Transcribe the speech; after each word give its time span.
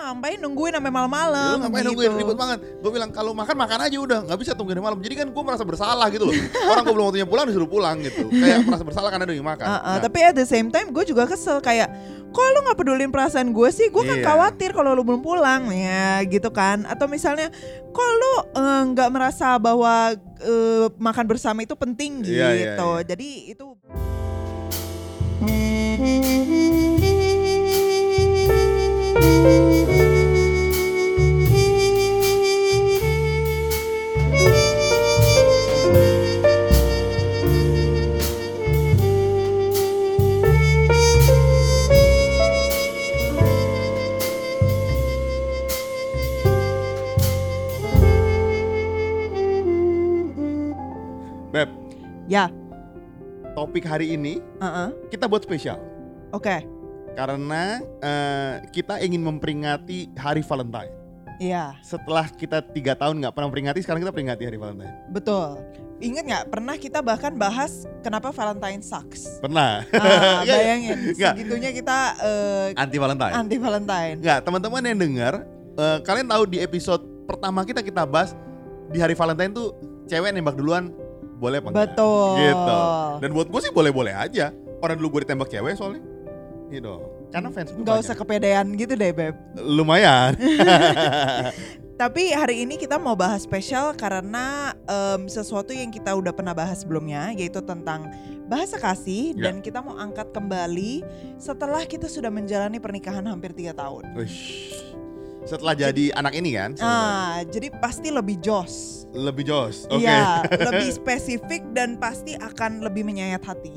ngapain 0.00 0.38
nungguin 0.38 0.72
sampai 0.72 0.86
Ya, 0.86 0.94
malam-malam 0.94 1.50
lu 1.50 1.58
ngapain 1.60 1.76
gitu. 1.76 1.88
nungguin 1.90 2.12
ribet 2.16 2.36
banget 2.36 2.58
gue 2.78 2.90
bilang 2.90 3.10
kalau 3.10 3.32
makan 3.32 3.56
makan 3.56 3.78
aja 3.82 3.96
udah 3.96 4.18
nggak 4.24 4.38
bisa 4.38 4.52
tungguin 4.52 4.78
malam 4.78 4.98
jadi 4.98 5.14
kan 5.16 5.28
gue 5.28 5.42
merasa 5.42 5.62
bersalah 5.62 6.06
gitu 6.08 6.24
loh 6.24 6.34
orang 6.70 6.82
gue 6.82 6.94
belum 6.94 7.06
waktunya 7.06 7.26
pulang 7.26 7.44
disuruh 7.44 7.66
pulang 7.66 7.96
gitu 8.00 8.30
kayak 8.30 8.58
merasa 8.62 8.82
bersalah 8.82 9.08
karena 9.08 9.24
udah 9.24 9.36
makan 9.46 9.64
Uh, 9.64 9.74
uh, 9.74 9.82
Nah, 9.88 9.98
Tapi 10.00 10.18
at 10.22 10.34
the 10.34 10.44
same 10.44 10.68
time 10.68 10.88
gue 10.88 11.04
juga 11.04 11.24
kesel 11.24 11.58
kayak 11.58 11.90
kok 12.28 12.44
lu 12.46 12.60
nggak 12.60 12.76
pedulin 12.76 13.08
perasaan 13.08 13.50
gue 13.50 13.68
sih? 13.68 13.88
Gue 13.88 14.04
kan 14.04 14.16
Iya. 14.16 14.26
khawatir 14.26 14.70
kalau 14.70 14.92
lu 14.92 15.00
belum 15.00 15.18
pulang 15.18 15.68
ya 15.68 16.20
gitu 16.24 16.48
kan. 16.48 16.84
Atau 16.84 17.06
misalnya 17.06 17.48
kok 17.88 18.10
lu 18.12 18.32
eh, 18.54 18.82
nggak 18.86 19.08
merasa 19.08 19.56
bahwa 19.56 20.12
eh, 20.38 20.86
makan 20.94 21.24
bersama 21.26 21.64
itu 21.64 21.72
penting 21.72 22.20
gitu. 22.22 22.36
Iya, 22.36 22.48
iya, 22.52 22.72
iya. 22.76 23.00
Jadi 23.02 23.28
itu 23.48 23.64
Beb 29.18 29.77
ya, 52.28 52.52
topik 53.54 53.82
hari 53.82 54.14
ini 54.14 54.38
uh-uh. 54.58 54.92
kita 55.08 55.24
buat 55.24 55.42
spesial 55.42 55.80
oke, 56.30 56.62
karena 57.14 57.62
eh, 57.98 58.54
kita 58.70 59.00
ingin 59.00 59.18
memperingati 59.20 60.12
Hari 60.14 60.40
Valentine. 60.40 60.92
iya 61.38 61.74
Setelah 61.80 62.28
kita 62.28 62.60
tiga 62.62 62.92
tahun 62.92 63.18
nggak 63.18 63.32
pernah 63.32 63.46
memperingati, 63.46 63.78
sekarang 63.80 64.02
kita 64.02 64.12
peringati 64.12 64.42
Hari 64.44 64.58
Valentine. 64.58 64.94
betul. 65.08 65.58
Ingat 65.98 66.24
nggak 66.24 66.44
pernah 66.48 66.74
kita 66.74 67.02
bahkan 67.02 67.34
bahas 67.34 67.82
kenapa 68.02 68.30
Valentine 68.30 68.78
sucks? 68.78 69.42
Pernah? 69.42 69.82
Ah, 69.90 70.46
Nggak, 70.46 70.58
bayangin 70.62 70.96
nggak. 71.10 71.32
segitunya 71.34 71.70
kita 71.72 71.98
eh, 72.22 72.66
Anti 72.78 72.98
Valentine. 72.98 73.34
anti 73.34 73.56
Valentine. 73.58 74.16
Nggak, 74.22 74.38
teman-teman 74.46 74.82
yang 74.84 74.98
dengar, 75.00 75.34
eh, 75.74 75.98
kalian 76.06 76.30
tahu 76.30 76.42
di 76.46 76.62
episode 76.62 77.02
pertama 77.26 77.66
kita 77.66 77.82
kita 77.82 78.06
bahas 78.06 78.38
di 78.88 79.02
Hari 79.02 79.18
Valentine 79.18 79.50
tuh 79.50 79.74
cewek 80.06 80.30
nembak 80.30 80.54
duluan 80.54 80.94
boleh 81.38 81.62
apa 81.62 81.68
enggak? 81.70 81.82
Betul. 81.94 82.30
Gitu. 82.36 82.78
Dan 83.22 83.30
buat 83.32 83.46
gue 83.46 83.60
sih 83.62 83.72
boleh-boleh 83.72 84.14
aja. 84.14 84.50
Orang 84.78 84.98
dulu 84.98 85.18
gue 85.18 85.20
ditembak 85.24 85.48
cewek 85.48 85.74
soalnya. 85.74 86.02
Gitu. 86.68 86.94
Karena 87.28 87.48
fans 87.48 87.70
gue 87.70 87.80
banyak. 87.80 88.02
usah 88.02 88.14
kepedean 88.14 88.66
gitu 88.74 88.92
deh 88.92 89.12
beb. 89.12 89.34
Lumayan. 89.56 90.34
Tapi 91.98 92.30
hari 92.30 92.62
ini 92.62 92.78
kita 92.78 92.94
mau 92.94 93.18
bahas 93.18 93.42
spesial 93.42 93.90
karena 93.92 94.70
em, 94.86 95.26
sesuatu 95.26 95.74
yang 95.74 95.90
kita 95.90 96.14
udah 96.14 96.30
pernah 96.30 96.54
bahas 96.54 96.86
sebelumnya 96.86 97.34
yaitu 97.34 97.58
tentang 97.58 98.06
bahasa 98.46 98.78
kasih 98.78 99.34
Ya. 99.34 99.50
dan 99.50 99.58
kita 99.58 99.82
mau 99.82 99.98
angkat 99.98 100.30
kembali 100.30 101.02
setelah 101.36 101.82
kita 101.84 102.06
sudah 102.06 102.30
menjalani 102.30 102.78
pernikahan 102.78 103.26
hampir 103.26 103.50
tiga 103.50 103.74
tahun. 103.74 104.14
Wish. 104.14 104.70
Setelah 105.48 105.72
jadi 105.72 106.12
anak 106.12 106.36
ini 106.36 106.52
kan, 106.52 106.76
Ah, 106.76 107.40
jadi 107.48 107.72
pasti 107.72 108.12
lebih 108.12 108.36
jos. 108.38 109.08
lebih 109.16 109.48
jos. 109.48 109.88
Oke. 109.88 110.04
Iya, 110.04 110.44
lebih 110.68 110.92
spesifik 111.00 111.64
dan 111.72 111.96
pasti 111.96 112.36
akan 112.36 112.84
lebih 112.84 113.08
menyayat 113.08 113.40
hati. 113.40 113.72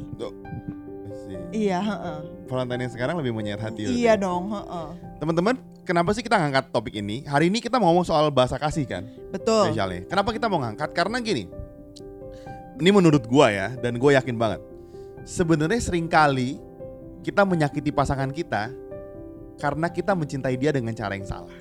Sih. 1.23 1.39
Iya, 1.55 1.79
heeh. 1.79 2.19
Valentine 2.51 2.83
yang 2.83 2.91
sekarang 2.91 3.15
lebih 3.15 3.31
menyayat 3.31 3.63
hati. 3.63 3.87
Iya 3.87 4.19
dong, 4.19 4.51
heeh. 4.51 4.87
Teman-teman, 5.23 5.55
kenapa 5.87 6.11
sih 6.11 6.19
kita 6.19 6.35
ngangkat 6.35 6.75
topik 6.75 6.99
ini? 6.99 7.23
Hari 7.23 7.47
ini 7.47 7.63
kita 7.63 7.79
mau 7.79 7.87
ngomong 7.95 8.03
soal 8.03 8.27
bahasa 8.27 8.59
kasih 8.59 8.83
kan, 8.83 9.07
Betul. 9.31 9.71
spesialnya. 9.71 10.03
Kenapa 10.11 10.35
kita 10.35 10.51
mau 10.51 10.59
ngangkat? 10.59 10.91
Karena 10.91 11.23
gini. 11.23 11.47
Ini 12.81 12.89
menurut 12.91 13.23
gua 13.31 13.47
ya, 13.47 13.71
dan 13.79 13.95
gue 13.95 14.11
yakin 14.11 14.35
banget. 14.35 14.59
Sebenarnya 15.23 15.79
sering 15.79 16.09
kali 16.09 16.57
kita 17.21 17.45
menyakiti 17.45 17.93
pasangan 17.93 18.33
kita 18.33 18.73
karena 19.55 19.87
kita 19.87 20.17
mencintai 20.17 20.57
dia 20.57 20.73
dengan 20.73 20.91
cara 20.91 21.13
yang 21.13 21.23
salah. 21.23 21.53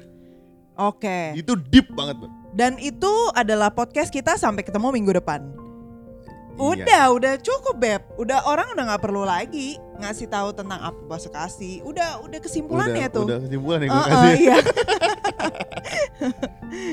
Oke. 0.81 1.37
Itu 1.37 1.61
deep 1.69 1.93
banget, 1.93 2.17
Bang. 2.25 2.33
Dan 2.57 2.81
itu 2.81 3.13
adalah 3.37 3.71
podcast 3.71 4.09
kita 4.09 4.41
sampai 4.41 4.65
ketemu 4.65 4.91
minggu 4.97 5.13
depan. 5.21 5.45
Iya. 6.57 6.61
Udah, 6.61 7.05
udah 7.17 7.33
cukup 7.41 7.77
beb. 7.77 8.03
Udah 8.17 8.45
orang 8.49 8.73
udah 8.73 8.85
nggak 8.93 9.03
perlu 9.05 9.23
lagi 9.25 9.77
ngasih 10.01 10.27
tahu 10.27 10.49
tentang 10.57 10.81
apa 10.81 11.01
bahasa 11.05 11.29
kasih. 11.29 11.85
Udah, 11.85 12.21
udah 12.25 12.39
kesimpulannya 12.41 13.07
udah, 13.07 13.15
tuh. 13.15 13.27
Udah 13.29 13.39
kesimpulan 13.45 13.79
yang 13.85 13.91
Uh, 13.91 13.97
gue 13.97 14.05
uh, 14.05 14.11
kasih. 14.11 14.39
iya. 14.45 14.57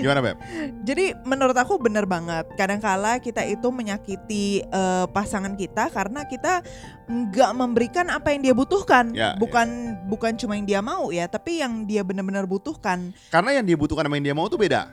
Gimana, 0.02 0.20
Beb? 0.26 0.38
Jadi 0.82 1.06
menurut 1.24 1.58
aku 1.58 1.78
bener 1.78 2.10
banget. 2.10 2.50
Kadangkala 2.58 3.22
kita 3.22 3.46
itu 3.46 3.70
menyakiti 3.70 4.66
eh, 4.66 5.06
pasangan 5.14 5.54
kita 5.54 5.94
karena 5.94 6.26
kita 6.26 6.66
nggak 7.06 7.52
memberikan 7.54 8.10
apa 8.10 8.34
yang 8.34 8.42
dia 8.42 8.54
butuhkan. 8.58 9.14
Ya, 9.14 9.38
bukan 9.38 9.98
bukan 10.10 10.34
cuma 10.42 10.58
yang 10.58 10.66
dia 10.66 10.82
mau 10.82 11.14
ya, 11.14 11.30
tapi 11.30 11.62
yang 11.62 11.86
dia 11.86 12.02
benar-benar 12.02 12.50
butuhkan. 12.50 13.14
Karena 13.30 13.62
yang 13.62 13.66
dia 13.70 13.78
butuhkan 13.78 14.10
sama 14.10 14.18
yang 14.18 14.26
dia 14.34 14.36
mau 14.36 14.50
tuh 14.50 14.58
beda. 14.58 14.90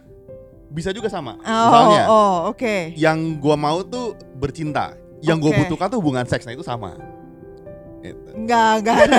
Bisa 0.69 0.91
juga 0.93 1.09
sama. 1.09 1.39
Oh, 1.41 1.65
Misalnya, 1.71 2.03
oh, 2.11 2.37
oke. 2.51 2.93
yang 2.99 3.39
gua 3.41 3.57
mau 3.57 3.81
tuh 3.87 4.19
bercinta. 4.37 4.99
Yang 5.25 5.39
gue 5.41 5.51
Oke. 5.57 5.61
butuhkan 5.65 5.89
tuh 5.89 5.99
hubungan 6.05 6.27
seks. 6.29 6.45
Nah 6.45 6.53
itu 6.53 6.61
sama. 6.61 7.01
Enggak, 8.35 8.83
enggak 8.83 8.97
ada. 8.99 9.17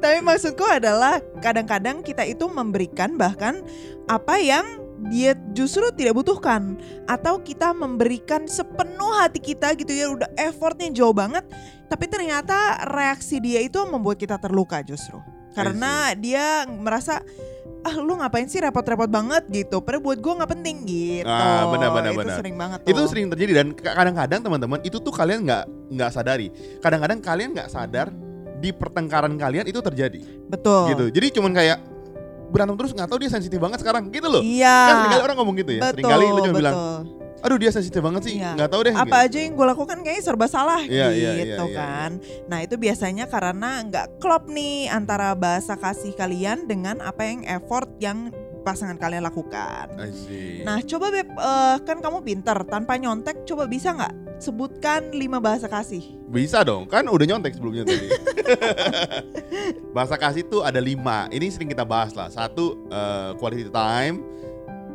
Tapi 0.00 0.18
maksudku 0.24 0.64
adalah 0.64 1.20
kadang-kadang 1.44 2.00
kita 2.00 2.24
itu 2.24 2.48
memberikan 2.48 3.20
bahkan 3.20 3.60
apa 4.08 4.40
yang 4.40 4.64
dia 5.12 5.36
justru 5.52 5.86
tidak 5.92 6.16
butuhkan. 6.18 6.80
Atau 7.04 7.44
kita 7.44 7.76
memberikan 7.76 8.48
sepenuh 8.48 9.12
hati 9.20 9.38
kita 9.38 9.76
gitu 9.76 9.92
ya 9.92 10.08
udah 10.08 10.28
effortnya 10.40 10.88
jauh 10.90 11.12
banget 11.12 11.44
tapi 11.86 12.10
ternyata 12.10 12.82
reaksi 12.90 13.38
dia 13.38 13.62
itu 13.62 13.78
membuat 13.86 14.18
kita 14.18 14.36
terluka 14.42 14.82
justru. 14.82 15.22
Karena 15.54 16.12
dia 16.12 16.68
merasa 16.68 17.24
ah 17.86 17.94
lu 17.94 18.18
ngapain 18.18 18.50
sih 18.50 18.58
repot-repot 18.58 19.06
banget 19.06 19.46
gitu 19.46 19.78
padahal 19.78 20.02
buat 20.02 20.18
gue 20.18 20.32
nggak 20.34 20.50
penting 20.50 20.76
gitu 20.82 21.30
Ah, 21.30 21.70
benar, 21.70 21.94
benar, 21.94 22.10
itu 22.10 22.18
benar. 22.18 22.36
sering 22.36 22.56
banget 22.58 22.78
Itu 22.82 22.98
tuh. 22.98 23.06
sering 23.06 23.30
terjadi 23.30 23.52
dan 23.54 23.66
kadang-kadang 23.72 24.40
teman-teman 24.42 24.78
itu 24.82 24.98
tuh 24.98 25.14
kalian 25.14 25.46
nggak 25.46 25.64
nggak 25.94 26.10
sadari. 26.10 26.50
Kadang-kadang 26.82 27.22
kalian 27.22 27.54
nggak 27.54 27.70
sadar 27.70 28.10
di 28.58 28.74
pertengkaran 28.74 29.38
kalian 29.38 29.70
itu 29.70 29.78
terjadi. 29.78 30.18
betul 30.50 30.90
Gitu. 30.90 31.04
Jadi 31.14 31.26
cuman 31.38 31.54
kayak 31.54 31.78
berantem 32.46 32.74
terus 32.76 32.92
nggak 32.92 33.08
tahu 33.08 33.18
dia 33.18 33.30
sensitif 33.30 33.58
banget 33.58 33.78
sekarang 33.80 34.08
gitu 34.08 34.26
loh. 34.26 34.42
iya 34.42 34.76
Kan 34.86 34.94
sering 34.98 35.12
kali 35.12 35.22
orang 35.24 35.36
ngomong 35.36 35.56
gitu 35.58 35.72
ya. 35.74 35.80
betul 35.82 35.92
Seringkali 35.98 36.24
lu 36.24 36.30
cuma 36.30 36.42
betul. 36.46 36.56
bilang, 36.58 36.76
aduh 37.36 37.58
dia 37.58 37.70
sensitif 37.70 38.00
banget 38.00 38.22
sih, 38.24 38.34
Iya. 38.36 38.50
nggak 38.54 38.70
tahu 38.70 38.80
deh. 38.82 38.94
apa 38.94 39.06
gitu. 39.06 39.24
aja 39.26 39.38
yang 39.38 39.52
gue 39.54 39.66
lakukan 39.68 39.96
kayaknya 40.00 40.22
serba 40.24 40.46
salah 40.46 40.80
Iya, 40.82 41.06
iya, 41.12 41.30
gitu 41.36 41.64
iya, 41.64 41.70
iya, 41.70 41.76
kan. 41.76 42.10
Nah 42.46 42.58
itu 42.60 42.74
biasanya 42.74 43.24
karena 43.26 43.70
nggak 43.84 44.06
klop 44.18 44.48
nih 44.48 44.88
antara 44.88 45.34
bahasa 45.34 45.74
kasih 45.74 46.10
kalian 46.12 46.64
dengan 46.64 46.98
apa 47.00 47.22
yang 47.22 47.44
effort 47.44 47.86
yang 47.98 48.30
pasangan 48.62 48.98
kalian 48.98 49.22
lakukan. 49.22 49.94
Nah 50.64 50.82
coba 50.82 51.06
beb, 51.08 51.28
eh, 51.30 51.76
kan 51.86 52.02
kamu 52.02 52.18
pinter 52.20 52.58
tanpa 52.66 52.98
nyontek, 52.98 53.46
coba 53.46 53.70
bisa 53.70 53.94
nggak 53.94 54.10
sebutkan 54.38 55.12
lima 55.12 55.40
bahasa 55.40 55.66
kasih? 55.66 56.02
Bisa 56.28 56.60
dong, 56.66 56.88
kan 56.90 57.06
udah 57.06 57.26
nyontek 57.26 57.56
sebelumnya 57.56 57.86
tadi. 57.86 58.08
Bahasa 59.96 60.18
kasih 60.20 60.44
tuh 60.46 60.62
ada 60.62 60.82
lima. 60.82 61.30
Ini 61.32 61.46
sering 61.48 61.70
kita 61.70 61.86
bahas 61.86 62.12
lah. 62.12 62.28
Satu 62.28 62.76
eh, 62.90 63.30
quality 63.40 63.70
time, 63.72 64.20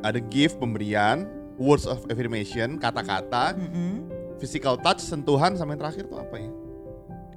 ada 0.05 0.19
gift 0.19 0.59
pemberian, 0.59 1.25
words 1.55 1.87
of 1.87 2.03
affirmation 2.09 2.77
kata-kata, 2.77 3.57
Mm-mm. 3.57 4.05
physical 4.37 4.77
touch 4.77 5.01
sentuhan, 5.01 5.57
sama 5.57 5.73
yang 5.73 5.81
terakhir 5.87 6.05
tuh 6.09 6.19
apa 6.19 6.35
ya? 6.37 6.51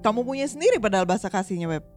Kamu 0.04 0.20
punya 0.20 0.44
sendiri 0.44 0.76
padahal 0.76 1.08
bahasa 1.08 1.32
kasihnya 1.32 1.64
beb. 1.70 1.93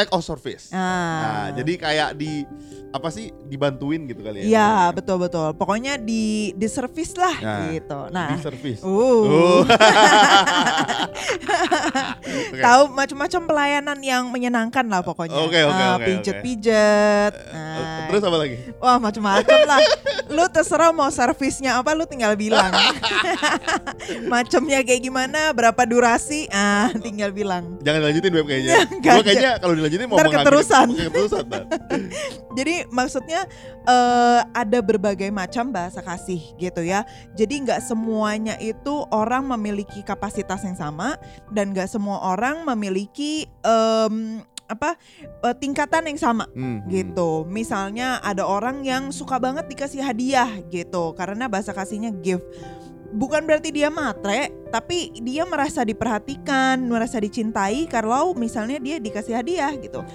Act 0.00 0.10
of 0.10 0.22
service. 0.22 0.68
Nah, 0.70 0.80
Ah. 0.80 1.46
jadi 1.52 1.72
kayak 1.76 2.10
di 2.14 2.48
apa 2.90 3.06
sih 3.08 3.30
dibantuin 3.44 4.02
gitu 4.04 4.18
kali 4.18 4.42
ya? 4.42 4.44
Iya 4.48 4.68
betul 4.92 5.20
betul. 5.20 5.52
Pokoknya 5.52 5.94
di 5.94 6.24
di 6.52 6.66
service 6.66 7.14
lah 7.14 7.36
Nah, 7.38 7.68
gitu. 7.68 8.00
Nah. 8.08 8.28
Di 8.30 8.40
service. 8.40 8.80
Uh. 8.80 9.22
Oh. 9.22 9.60
Oke. 12.50 12.60
Tahu 12.64 12.82
macam-macam 12.90 13.40
pelayanan 13.44 13.98
yang 14.00 14.26
menyenangkan 14.28 14.84
lah 14.86 15.00
pokoknya. 15.00 15.36
Oke, 15.36 15.60
oke, 15.60 15.70
Ah, 15.76 15.94
oke, 15.96 16.04
Pijet-pijet. 16.04 17.32
Eh, 17.32 17.58
Nah, 17.70 18.06
Terus 18.08 18.22
apa 18.24 18.36
lagi? 18.36 18.56
wah 18.76 18.98
macam-macam 18.98 19.58
lah. 19.66 19.80
Lu 20.30 20.46
terserah 20.46 20.94
mau 20.94 21.10
servisnya 21.10 21.82
apa 21.82 21.90
lu 21.92 22.06
tinggal 22.06 22.38
bilang. 22.38 22.70
Macamnya 24.32 24.80
kayak 24.86 25.02
gimana, 25.02 25.50
berapa 25.50 25.82
durasi, 25.82 26.46
ah 26.54 26.86
tinggal 27.02 27.34
bilang. 27.34 27.82
Jangan 27.82 28.00
lanjutin 28.06 28.30
web 28.38 28.46
kayaknya. 28.46 28.86
Gua 29.02 29.22
kayaknya 29.26 29.52
kalau 29.58 29.74
dilanjutin 29.74 30.06
mau 30.06 30.16
Ntar 30.22 30.30
keterusan. 30.30 30.86
Keterusan. 31.10 31.44
Jadi 32.58 32.74
maksudnya 32.94 33.46
eh, 33.84 34.40
ada 34.54 34.78
berbagai 34.78 35.34
macam 35.34 35.74
bahasa 35.74 35.98
kasih 35.98 36.38
gitu 36.62 36.86
ya. 36.86 37.02
Jadi 37.34 37.66
nggak 37.66 37.82
semuanya 37.82 38.54
itu 38.62 39.02
orang 39.10 39.50
memiliki 39.50 40.06
kapasitas 40.06 40.62
yang 40.62 40.78
sama 40.78 41.18
dan 41.50 41.74
nggak 41.74 41.90
semua 41.90 42.22
orang 42.22 42.62
memiliki 42.62 43.50
em, 43.66 44.46
apa 44.70 44.94
eh, 45.42 45.54
tingkatan 45.58 46.06
yang 46.06 46.16
sama 46.16 46.46
Hmm, 46.54 46.80
hmm. 46.80 46.88
gitu. 46.88 47.42
Misalnya 47.44 48.22
ada 48.22 48.46
orang 48.46 48.86
yang 48.86 49.10
suka 49.10 49.36
banget 49.36 49.66
dikasih 49.66 50.00
hadiah 50.00 50.48
gitu 50.70 51.12
karena 51.12 51.50
bahasa 51.50 51.74
kasihnya 51.74 52.14
gift. 52.22 52.46
Bukan 53.10 53.42
berarti 53.42 53.74
dia 53.74 53.90
matre, 53.90 54.54
tapi 54.70 55.10
dia 55.18 55.42
merasa 55.42 55.82
diperhatikan, 55.82 56.78
merasa 56.78 57.18
dicintai 57.18 57.90
kalau 57.90 58.38
misalnya 58.38 58.78
dia 58.78 59.02
dikasih 59.02 59.34
hadiah 59.34 59.74
gitu. 59.74 60.06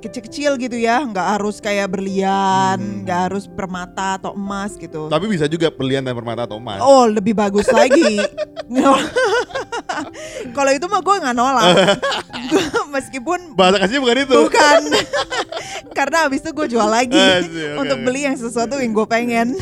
Kecil-kecil 0.00 0.58
gitu 0.58 0.74
ya, 0.74 0.98
nggak 1.04 1.38
harus 1.38 1.62
kayak 1.62 1.92
berlian, 1.94 2.74
Hmm. 2.74 3.06
nggak 3.06 3.20
harus 3.30 3.46
permata 3.46 4.18
atau 4.18 4.34
emas 4.34 4.74
gitu. 4.74 5.06
Tapi 5.06 5.30
bisa 5.30 5.46
juga 5.46 5.70
berlian 5.70 6.02
dan 6.02 6.16
permata 6.16 6.42
atau 6.42 6.58
emas. 6.58 6.82
Oh 6.82 7.06
lebih 7.06 7.38
bagus 7.38 7.70
lagi. 7.70 8.18
Kalau 10.56 10.70
itu 10.70 10.86
mah 10.86 11.00
gue 11.00 11.16
nggak 11.16 11.34
nolak. 11.34 11.64
Gua- 12.50 12.88
meskipun 12.90 13.54
Bahasa 13.54 13.78
kasihnya 13.78 14.00
bukan 14.00 14.16
itu. 14.20 14.36
bukan, 14.40 14.80
karena 15.98 16.26
abis 16.26 16.40
itu 16.40 16.50
gue 16.52 16.66
jual 16.68 16.86
lagi 16.86 17.14
Ah, 17.14 17.38
oke, 17.40 17.66
untuk 17.78 17.98
beli 18.02 18.20
yang 18.24 18.36
sesuatu 18.36 18.78
yang 18.78 18.90
gue 18.90 19.06
pengen. 19.06 19.54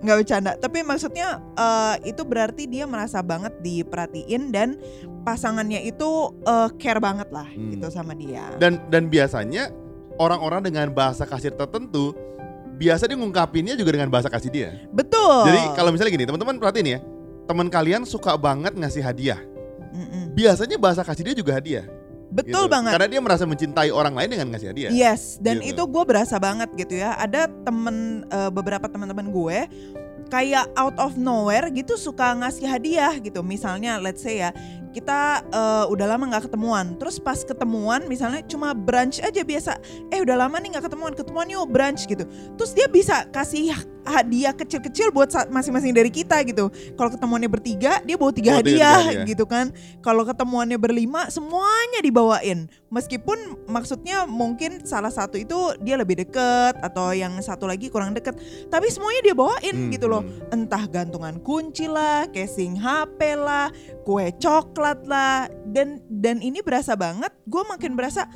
Nggak 0.00 0.16
bercanda. 0.16 0.50
Tapi 0.56 0.82
maksudnya 0.82 1.38
eh, 1.52 1.94
itu 2.06 2.22
berarti 2.22 2.66
dia 2.66 2.84
merasa 2.84 3.20
banget 3.20 3.54
diperhatiin 3.60 4.50
dan 4.50 4.78
pasangannya 5.22 5.82
itu 5.82 6.10
eh, 6.42 6.68
care 6.76 6.98
banget 6.98 7.28
lah 7.30 7.46
Hmm. 7.46 7.70
gitu 7.72 7.86
sama 7.88 8.14
dia. 8.14 8.46
Dan 8.56 8.78
dan 8.88 9.06
biasanya 9.06 9.70
orang-orang 10.16 10.64
dengan 10.64 10.86
bahasa 10.90 11.24
kasih 11.24 11.52
tertentu 11.52 12.14
biasa 12.76 13.08
dia 13.08 13.16
ngungkapinnya 13.16 13.72
juga 13.72 13.90
dengan 13.90 14.08
bahasa 14.08 14.28
kasih 14.28 14.50
dia. 14.50 14.70
Betul. 14.90 15.48
Jadi 15.48 15.60
kalau 15.72 15.90
misalnya 15.90 16.12
gini, 16.12 16.24
teman-teman 16.24 16.56
perhatiin 16.56 16.88
ya. 16.88 17.00
Teman 17.46 17.70
kalian 17.70 18.02
suka 18.02 18.34
banget 18.34 18.74
ngasih 18.74 19.02
hadiah. 19.02 19.40
Mm-mm. 19.94 20.34
Biasanya 20.34 20.76
bahasa 20.76 21.06
kasih 21.06 21.32
dia 21.32 21.36
juga 21.38 21.54
hadiah. 21.56 21.86
betul 22.26 22.66
gitu. 22.66 22.74
banget. 22.74 22.90
Karena 22.90 23.08
dia 23.08 23.20
merasa 23.22 23.46
mencintai 23.46 23.88
orang 23.94 24.10
lain 24.18 24.28
dengan 24.34 24.50
ngasih 24.50 24.68
hadiah. 24.74 24.90
Yes, 24.90 25.38
dan 25.38 25.62
Gitu. 25.62 25.78
itu 25.78 25.82
gue 25.86 26.04
berasa 26.04 26.36
banget 26.42 26.68
gitu 26.74 26.98
ya. 26.98 27.14
Ada 27.14 27.46
temen 27.62 28.26
eh, 28.26 28.50
beberapa 28.50 28.90
teman-teman 28.90 29.30
gue 29.30 29.58
kayak 30.26 30.66
out 30.74 30.98
of 30.98 31.14
nowhere 31.14 31.70
gitu 31.70 31.94
suka 31.94 32.34
ngasih 32.34 32.66
hadiah 32.66 33.14
gitu. 33.22 33.46
Misalnya, 33.46 34.02
let's 34.02 34.26
say 34.26 34.42
ya 34.42 34.50
kita 34.96 35.44
eh, 35.44 35.84
udah 35.92 36.06
lama 36.08 36.24
nggak 36.32 36.48
ketemuan, 36.48 36.96
terus 36.96 37.20
pas 37.20 37.36
ketemuan 37.44 38.08
misalnya 38.08 38.40
cuma 38.48 38.72
brunch 38.72 39.20
aja 39.20 39.44
biasa. 39.44 39.76
Eh 40.08 40.24
udah 40.24 40.48
lama 40.48 40.56
nih 40.56 40.72
nggak 40.72 40.88
ketemuan, 40.88 41.12
ketemuan 41.12 41.46
yuk 41.52 41.68
brunch 41.68 42.08
gitu. 42.08 42.24
Terus 42.56 42.72
dia 42.72 42.88
bisa 42.88 43.28
kasih 43.28 43.76
hadiah 44.06 44.54
kecil-kecil 44.54 45.10
buat 45.10 45.28
masing-masing 45.50 45.90
dari 45.90 46.08
kita 46.08 46.38
gitu. 46.46 46.70
Kalau 46.94 47.10
ketemuannya 47.10 47.50
bertiga, 47.50 47.98
dia 48.06 48.14
bawa 48.14 48.30
tiga 48.30 48.62
tiga 48.62 48.62
hadiah 48.62 49.00
hadiah. 49.02 49.26
gitu 49.26 49.44
kan. 49.44 49.74
Kalau 50.00 50.22
ketemuannya 50.22 50.78
berlima, 50.78 51.26
semuanya 51.28 51.98
dibawain. 52.00 52.70
Meskipun 52.86 53.66
maksudnya 53.66 54.22
mungkin 54.30 54.86
salah 54.86 55.10
satu 55.10 55.34
itu 55.34 55.74
dia 55.82 55.98
lebih 55.98 56.22
deket 56.22 56.78
atau 56.78 57.10
yang 57.10 57.34
satu 57.42 57.66
lagi 57.66 57.90
kurang 57.90 58.14
deket, 58.14 58.38
tapi 58.70 58.86
semuanya 58.94 59.26
dia 59.26 59.34
bawain 59.34 59.74
Hmm, 59.76 59.90
gitu 59.90 60.06
loh. 60.06 60.22
hmm. 60.22 60.54
Entah 60.54 60.86
gantungan 60.86 61.42
kunci 61.42 61.90
lah, 61.90 62.30
casing 62.30 62.78
HP 62.78 63.34
lah, 63.34 63.74
kue 64.06 64.30
coklat 64.38 64.85
lah, 65.02 65.50
dan 65.66 65.98
dan 66.06 66.38
ini 66.38 66.62
berasa 66.62 66.94
banget. 66.94 67.34
Gue 67.42 67.66
makin 67.66 67.98
berasa 67.98 68.30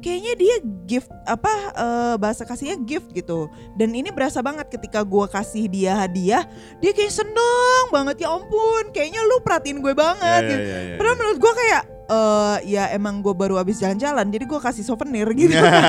kayaknya 0.00 0.36
dia 0.36 0.54
gift 0.84 1.08
apa 1.24 1.48
eh, 1.72 2.14
bahasa 2.20 2.44
kasihnya 2.44 2.76
gift 2.84 3.08
gitu. 3.16 3.48
Dan 3.72 3.96
ini 3.96 4.12
berasa 4.12 4.44
banget 4.44 4.68
ketika 4.68 5.00
gue 5.00 5.24
kasih 5.26 5.64
dia 5.64 5.96
hadiah, 5.96 6.44
dia 6.78 6.92
kayak 6.92 7.08
seneng 7.08 7.84
banget 7.88 8.20
ya 8.20 8.28
ampun, 8.28 8.92
kayaknya 8.92 9.24
lu 9.24 9.40
perhatiin 9.40 9.80
gue 9.80 9.94
banget. 9.96 10.42
Ya, 10.44 10.50
gitu. 10.52 10.60
ya, 10.60 10.76
ya, 10.76 10.88
ya. 10.92 10.96
Padahal 11.00 11.16
menurut 11.16 11.38
gue 11.40 11.52
kayak 11.56 11.82
eh 12.04 12.56
ya 12.68 12.92
emang 12.92 13.24
gue 13.24 13.32
baru 13.32 13.56
habis 13.56 13.80
jalan-jalan 13.80 14.28
jadi 14.28 14.44
gue 14.44 14.60
kasih 14.60 14.84
souvenir 14.84 15.24
gitu 15.32 15.56
kan. 15.56 15.80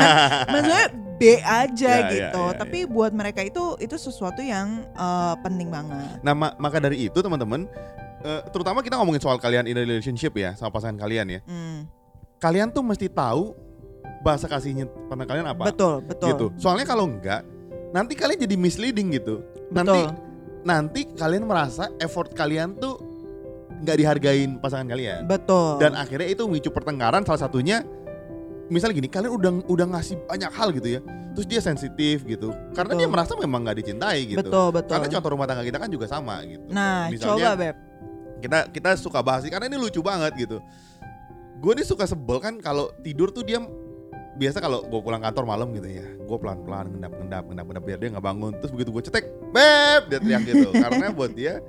Maksudnya 0.54 0.86
B 1.16 1.40
aja 1.40 1.92
Ya, 1.92 2.08
ya, 2.08 2.12
gitu. 2.12 2.44
ya, 2.44 2.56
Tapi 2.56 2.88
buat 2.88 3.12
mereka 3.12 3.44
itu 3.44 3.76
itu 3.80 3.96
sesuatu 3.96 4.40
yang 4.40 4.84
eh, 4.96 5.36
penting 5.44 5.68
banget. 5.68 6.24
Nah, 6.24 6.32
ma- 6.32 6.56
maka 6.56 6.80
dari 6.80 7.08
itu 7.08 7.20
teman-teman, 7.20 7.68
eh, 8.26 8.42
terutama 8.50 8.82
kita 8.82 8.98
ngomongin 8.98 9.22
soal 9.22 9.38
kalian 9.38 9.70
in 9.70 9.78
a 9.78 9.82
relationship 9.82 10.34
ya, 10.34 10.58
sama 10.58 10.74
pasangan 10.74 10.98
kalian 10.98 11.30
ya. 11.30 11.40
Hmm, 11.46 11.86
Kalian 12.36 12.68
tuh 12.70 12.84
mesti 12.84 13.08
tahu 13.08 13.56
bahasa 14.20 14.46
kasihnya 14.46 14.90
pasangan 15.08 15.30
kalian 15.30 15.48
apa. 15.48 15.64
betul, 15.70 16.02
betul. 16.02 16.30
Gitu. 16.34 16.46
Soalnya 16.58 16.84
kalau 16.84 17.06
enggak, 17.06 17.46
nanti 17.94 18.18
kalian 18.18 18.42
jadi 18.42 18.56
misleading 18.58 19.14
gitu. 19.14 19.40
Nanti 19.70 20.02
Betul. 20.04 20.08
nanti 20.62 21.02
kalian 21.14 21.46
merasa 21.46 21.90
effort 21.98 22.34
kalian 22.34 22.76
tuh 22.76 22.98
nggak 23.82 23.98
dihargain 23.98 24.58
pasangan 24.60 24.90
kalian. 24.90 25.26
Betul. 25.26 25.78
Dan 25.80 25.94
akhirnya 25.94 26.28
itu 26.28 26.44
memicu 26.46 26.70
pertengkaran 26.70 27.24
salah 27.24 27.46
satunya 27.46 27.86
misalnya 28.68 28.98
gini, 28.98 29.10
kalian 29.10 29.32
udah 29.32 29.52
udah 29.70 29.86
ngasih 29.94 30.18
banyak 30.26 30.52
hal 30.52 30.70
gitu 30.74 30.90
ya. 30.98 31.02
Terus 31.36 31.48
dia 31.48 31.62
sensitif 31.62 32.24
gitu. 32.24 32.50
Karena 32.72 32.96
Betul. 32.96 33.00
dia 33.04 33.08
merasa 33.12 33.32
memang 33.36 33.62
nggak 33.64 33.78
dicintai 33.80 34.20
gitu. 34.26 34.40
betul, 34.40 34.68
betul. 34.72 34.94
Karena 34.96 35.08
contoh 35.12 35.30
rumah 35.36 35.46
tangga 35.46 35.64
kita 35.64 35.78
kan 35.78 35.90
juga 35.92 36.06
sama 36.08 36.40
gitu. 36.44 36.66
Nah, 36.72 37.12
Misalnya- 37.12 37.54
coba 37.54 37.60
Beb. 37.60 37.76
Kita 38.46 38.70
kita 38.70 38.90
suka 39.02 39.20
bahas 39.26 39.42
sih, 39.42 39.50
karena 39.50 39.66
ini 39.66 39.78
lucu 39.82 40.06
banget 40.06 40.38
gitu. 40.38 40.62
Gue 41.58 41.74
nih 41.74 41.88
suka 41.88 42.06
sebel 42.06 42.38
kan 42.38 42.62
kalau 42.62 42.94
tidur 43.02 43.34
tuh 43.34 43.42
dia 43.42 43.58
biasa 44.36 44.60
kalau 44.60 44.84
gue 44.86 45.00
pulang 45.02 45.24
kantor 45.24 45.44
malam 45.48 45.72
gitu 45.74 45.88
ya, 45.88 46.06
gue 46.06 46.38
pelan 46.38 46.62
pelan 46.62 46.92
ngendap 46.92 47.14
ngendap 47.18 47.44
ngendap 47.48 47.66
ngendap 47.66 47.84
biar 47.84 47.98
dia 47.98 48.10
nggak 48.14 48.26
bangun. 48.26 48.52
Terus 48.62 48.72
begitu 48.76 48.90
gue 48.94 49.04
cetek, 49.10 49.26
beb 49.50 50.02
dia 50.12 50.20
teriak 50.22 50.42
gitu. 50.46 50.70
karena 50.84 51.06
buat 51.10 51.32
dia 51.34 51.64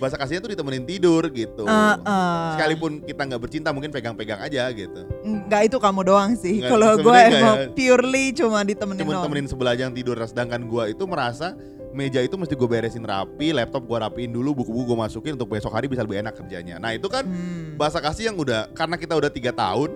bahasa 0.00 0.16
kasihnya 0.16 0.40
tuh 0.40 0.50
ditemenin 0.56 0.88
tidur 0.88 1.28
gitu. 1.28 1.68
Eh, 1.68 1.96
eh. 2.00 2.48
Sekalipun 2.56 3.04
kita 3.04 3.22
nggak 3.28 3.40
bercinta 3.40 3.68
mungkin 3.74 3.92
pegang-pegang 3.92 4.40
aja 4.40 4.72
gitu. 4.72 5.04
Nggak 5.24 5.62
itu 5.68 5.76
kamu 5.76 6.00
doang 6.08 6.32
sih. 6.40 6.64
Kalau 6.64 6.96
gue 6.96 7.04
nggak 7.04 7.36
emang 7.36 7.58
ya. 7.60 7.68
purely 7.76 8.24
cuma 8.32 8.64
ditemenin 8.64 9.04
Cuma 9.04 9.20
temenin 9.20 9.46
sebelah 9.46 9.76
yang 9.76 9.92
tidur 9.92 10.16
sedangkan 10.16 10.64
gue 10.64 10.96
itu 10.96 11.04
merasa 11.04 11.52
meja 11.90 12.22
itu 12.22 12.38
mesti 12.38 12.54
gue 12.54 12.68
beresin 12.68 13.02
rapi, 13.02 13.50
laptop 13.50 13.82
gue 13.84 13.98
rapiin 13.98 14.30
dulu, 14.30 14.62
buku-buku 14.62 14.94
gue 14.94 14.98
masukin 14.98 15.34
untuk 15.34 15.50
besok 15.50 15.74
hari 15.74 15.90
bisa 15.90 16.06
lebih 16.06 16.22
enak 16.22 16.34
kerjanya. 16.38 16.78
Nah 16.78 16.94
itu 16.94 17.10
kan 17.10 17.26
Hmm. 17.26 17.74
bahasa 17.74 17.98
kasih 17.98 18.30
yang 18.30 18.36
udah 18.38 18.70
karena 18.72 18.94
kita 18.94 19.14
udah 19.18 19.30
tiga 19.30 19.50
tahun 19.50 19.90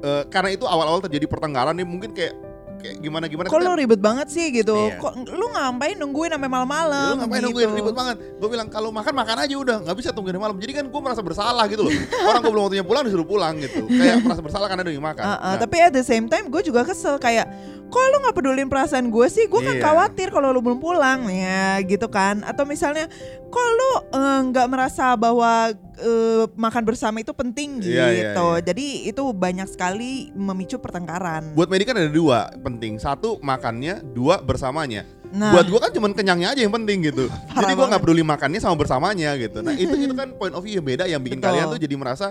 eh, 0.00 0.24
karena 0.32 0.50
itu 0.56 0.64
awal-awal 0.64 1.04
terjadi 1.04 1.28
pertengkaran 1.28 1.76
nih 1.76 1.84
mungkin 1.84 2.16
kayak 2.16 2.32
kayak 2.80 2.96
gimana 2.98 3.24
gimana 3.28 3.46
Kok 3.46 3.60
lu 3.60 3.72
ribet 3.76 4.00
banget 4.00 4.26
sih 4.28 4.50
gitu? 4.50 4.74
Iya. 4.74 4.96
Kok 4.96 5.12
lu 5.28 5.46
ngapain 5.52 5.94
nungguin 5.94 6.32
sampai 6.32 6.48
malam-malam? 6.48 7.12
lu 7.12 7.16
ngapain 7.22 7.38
gitu. 7.38 7.46
nungguin 7.52 7.70
ribet 7.76 7.94
banget 7.94 8.16
gue 8.18 8.48
bilang 8.48 8.68
kalau 8.68 8.88
makan 8.88 9.12
makan 9.12 9.36
aja 9.38 9.54
udah 9.54 9.76
nggak 9.84 9.96
bisa 9.96 10.10
tungguin 10.10 10.36
malam 10.36 10.56
jadi 10.56 10.80
kan 10.80 10.84
gue 10.88 11.00
merasa 11.00 11.20
bersalah 11.20 11.68
gitu 11.68 11.84
loh 11.84 11.92
orang 12.28 12.40
gue 12.40 12.50
belum 12.50 12.64
waktunya 12.66 12.82
pulang 12.82 13.02
disuruh 13.04 13.28
pulang 13.28 13.54
gitu 13.56 13.84
kayak 13.86 14.24
merasa 14.24 14.40
bersalah 14.40 14.66
karena 14.66 14.82
udah 14.82 15.04
makan 15.04 15.18
Uh, 15.20 15.32
uh, 15.32 15.38
Nah, 15.50 15.56
Tapi 15.58 15.76
at 15.78 15.92
the 15.92 16.00
same 16.00 16.26
time 16.26 16.48
gue 16.48 16.62
juga 16.62 16.80
kesel 16.82 17.16
kayak 17.16 17.44
kok 17.90 17.98
lu 18.06 18.22
nggak 18.22 18.32
pedulin 18.32 18.70
perasaan 18.70 19.10
gue 19.10 19.26
sih? 19.26 19.44
Gue 19.44 19.60
kan 19.60 19.74
Iya. 19.74 19.82
khawatir 19.82 20.30
kalau 20.30 20.48
lu 20.48 20.62
belum 20.62 20.78
pulang 20.78 21.26
ya 21.26 21.82
gitu 21.82 22.06
kan? 22.06 22.46
Atau 22.46 22.62
misalnya 22.62 23.10
kok 23.50 23.66
lu 23.68 23.90
eh, 24.14 24.40
nggak 24.46 24.66
merasa 24.66 25.12
bahwa 25.14 25.74
eh, 26.00 26.44
makan 26.56 26.82
bersama 26.82 27.20
itu 27.20 27.32
penting 27.36 27.84
gitu? 27.84 27.94
Iya, 27.94 28.06
iya, 28.10 28.30
iya. 28.34 28.58
Jadi 28.64 28.86
itu 29.12 29.22
banyak 29.30 29.68
sekali 29.68 30.32
memicu 30.32 30.80
pertengkaran. 30.80 31.52
buat 31.54 31.68
Medi 31.68 31.84
kan 31.84 31.96
ada 31.96 32.10
dua 32.10 32.50
penting 32.64 32.96
satu 32.96 33.36
makannya 33.44 34.02
dua 34.16 34.40
bersamanya 34.40 35.06
nah, 35.30 35.54
buat 35.54 35.66
gue 35.70 35.80
kan 35.80 35.90
cuman 35.94 36.10
kenyangnya 36.12 36.48
aja 36.54 36.60
yang 36.66 36.74
penting 36.74 37.06
gitu 37.06 37.30
jadi 37.58 37.72
banget. 37.74 37.88
nggak 37.94 38.02
peduli 38.02 38.22
makannya 38.26 38.60
sama 38.60 38.76
bersamanya 38.76 39.30
gitu 39.38 39.62
nah 39.62 39.74
itu 39.74 39.94
itu 39.94 40.14
kan 40.20 40.34
point 40.36 40.54
of 40.54 40.62
view 40.62 40.78
yang 40.78 40.86
beda 40.86 41.04
yang 41.06 41.22
bikin 41.22 41.38
Betul. 41.38 41.50
kalian 41.54 41.64
tuh 41.70 41.80
jadi 41.80 41.94
merasa 41.96 42.26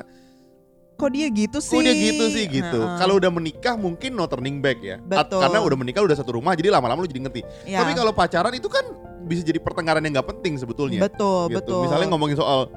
kok 1.00 1.16
dia 1.16 1.32
gitu 1.32 1.64
sih? 1.64 1.80
Kok 1.80 1.84
dia 1.88 1.96
gitu 1.96 2.26
sih 2.28 2.44
gitu. 2.52 2.80
Nah, 2.84 3.00
Kalau 3.00 3.24
udah 3.24 3.32
menikah 3.32 3.80
mungkin 3.80 4.20
no 4.20 4.28
turning 4.28 4.60
back 4.60 4.84
ya. 4.84 5.00
At-. 5.16 5.32
Karena 5.32 5.64
udah 5.64 5.78
menikah 5.80 6.04
udah 6.04 6.12
satu 6.12 6.36
rumah 6.36 6.60
jadi 6.60 6.76
lama-lama 6.76 7.00
lu 7.00 7.08
jadi 7.08 7.24
ngerti. 7.24 7.42
ya, 7.64 7.80
Tapi 7.80 7.96
kalau 7.96 8.12
pacaran 8.12 8.52
itu 8.52 8.68
kan 8.68 8.84
bisa 9.24 9.40
jadi 9.48 9.64
pertengkaran 9.64 10.04
yang 10.04 10.20
nggak 10.20 10.28
penting 10.28 10.60
sebetulnya. 10.60 11.00
betul 11.00 11.48
gitu. 11.48 11.56
betul. 11.56 11.82
Misalnya 11.88 12.08
ngomongin 12.12 12.36
soal 12.36 12.68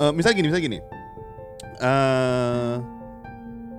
eh, 0.00 0.12
misalnya 0.16 0.36
gini, 0.36 0.48
misalnya 0.48 0.66
gini. 0.66 0.78
eh 1.80 2.76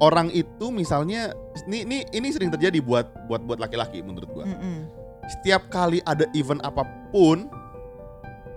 orang 0.01 0.33
itu 0.33 0.73
misalnya 0.73 1.37
ini 1.69 1.85
ini 1.85 1.97
ini 2.09 2.27
sering 2.33 2.49
terjadi 2.49 2.81
buat 2.81 3.29
buat 3.29 3.45
buat 3.45 3.61
laki-laki 3.61 4.01
menurut 4.01 4.29
gua. 4.33 4.45
Mm-mm. 4.49 4.89
Setiap 5.37 5.69
kali 5.69 6.01
ada 6.01 6.25
event 6.33 6.59
apa 6.65 6.81
pun 7.13 7.45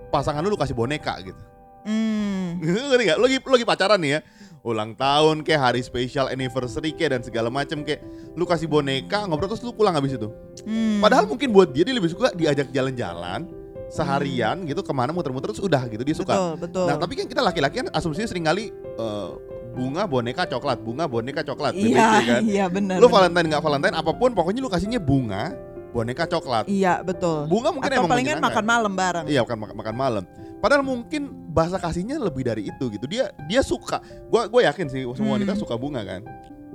pasangan 0.09 0.41
lu 0.41 0.49
lu 0.53 0.57
kasih 0.57 0.73
boneka 0.73 1.21
gitu. 1.21 1.37
Hmm. 1.85 2.57
Ngerti 2.65 3.03
gak? 3.13 3.17
Lu 3.21 3.29
lagi, 3.29 3.37
lu 3.45 3.51
lagi 3.53 3.67
pacaran 3.69 4.01
nih 4.01 4.17
ya 4.17 4.19
Ulang 4.65 4.97
tahun 4.97 5.45
kayak 5.45 5.61
hari 5.61 5.81
spesial 5.85 6.33
anniversary 6.33 6.89
kayak 6.97 7.13
dan 7.13 7.21
segala 7.21 7.53
macem 7.53 7.85
kayak 7.85 8.01
Lu 8.33 8.49
kasih 8.49 8.65
boneka 8.65 9.29
ngobrol 9.29 9.53
terus 9.53 9.61
lu 9.61 9.69
pulang 9.69 9.93
habis 9.93 10.17
itu 10.17 10.25
Hmm. 10.65 10.97
Padahal 10.97 11.29
mungkin 11.29 11.53
buat 11.53 11.69
dia 11.69 11.85
dia 11.85 11.93
lebih 11.93 12.09
suka 12.09 12.33
diajak 12.33 12.73
jalan-jalan 12.73 13.45
Seharian 13.87 14.65
gitu 14.65 14.81
ke 14.81 14.91
mana 14.91 15.13
muter-muter 15.13 15.53
terus 15.53 15.61
udah 15.61 15.85
gitu 15.87 16.01
dia 16.01 16.15
suka 16.17 16.33
betul 16.33 16.51
betul. 16.59 16.85
Nah 16.89 16.95
tapi 16.97 17.13
kan 17.15 17.25
kita 17.25 17.41
laki-laki 17.41 17.85
kan 17.85 17.89
asumsinya 17.93 18.27
sering 18.27 18.45
kali 18.45 18.69
eh, 18.73 19.31
Bunga 19.75 20.07
boneka 20.07 20.47
coklat, 20.47 20.79
bunga 20.79 21.03
boneka 21.03 21.43
coklat 21.43 21.75
iya 21.75 22.23
kan 22.23 22.41
iya 22.47 22.65
benar. 22.71 22.95
Lu. 22.95 23.11
Valentine 23.11 23.51
gak 23.51 23.59
Valentine 23.59 23.91
apa 23.91 24.15
pun 24.15 24.31
pokoknya 24.31 24.63
lu 24.63 24.71
kasihnya 24.71 25.03
bunga 25.03 25.51
boneka 25.91 26.23
coklat 26.31 26.71
Iya 26.71 27.03
betul. 27.03 27.51
Bunga 27.51 27.75
mungkin 27.75 27.91
Atau 27.91 27.99
emang 28.07 28.11
palingan 28.15 28.39
makan 28.39 28.63
malam 28.63 28.93
bareng. 28.95 29.25
Iya 29.27 29.43
makan 29.43 29.57
makan, 29.59 29.75
makan 29.75 29.95
malam. 29.95 30.23
Padahal 30.63 30.79
mungkin 30.79 31.27
bahasa 31.51 31.75
kasihnya 31.75 32.15
lebih 32.15 32.47
dari 32.47 32.71
itu 32.71 32.87
gitu. 32.87 33.03
Dia 33.03 33.35
dia 33.51 33.59
suka. 33.59 33.99
Gua 34.31 34.47
gue 34.47 34.63
yakin 34.63 34.87
sih 34.87 35.03
semua 35.11 35.35
wanita 35.35 35.53
Hmm. 35.55 35.61
suka 35.67 35.75
bunga 35.75 36.07
kan. 36.07 36.23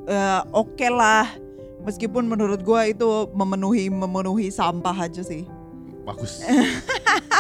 eh, 0.05 0.41
oke 0.53 0.89
lah. 0.93 1.25
Meskipun 1.81 2.29
menurut 2.29 2.61
gua 2.61 2.85
itu 2.85 3.09
memenuhi 3.33 3.89
memenuhi 3.89 4.53
sampah 4.53 5.09
aja 5.09 5.25
sih. 5.25 5.49
Bagus 6.01 6.41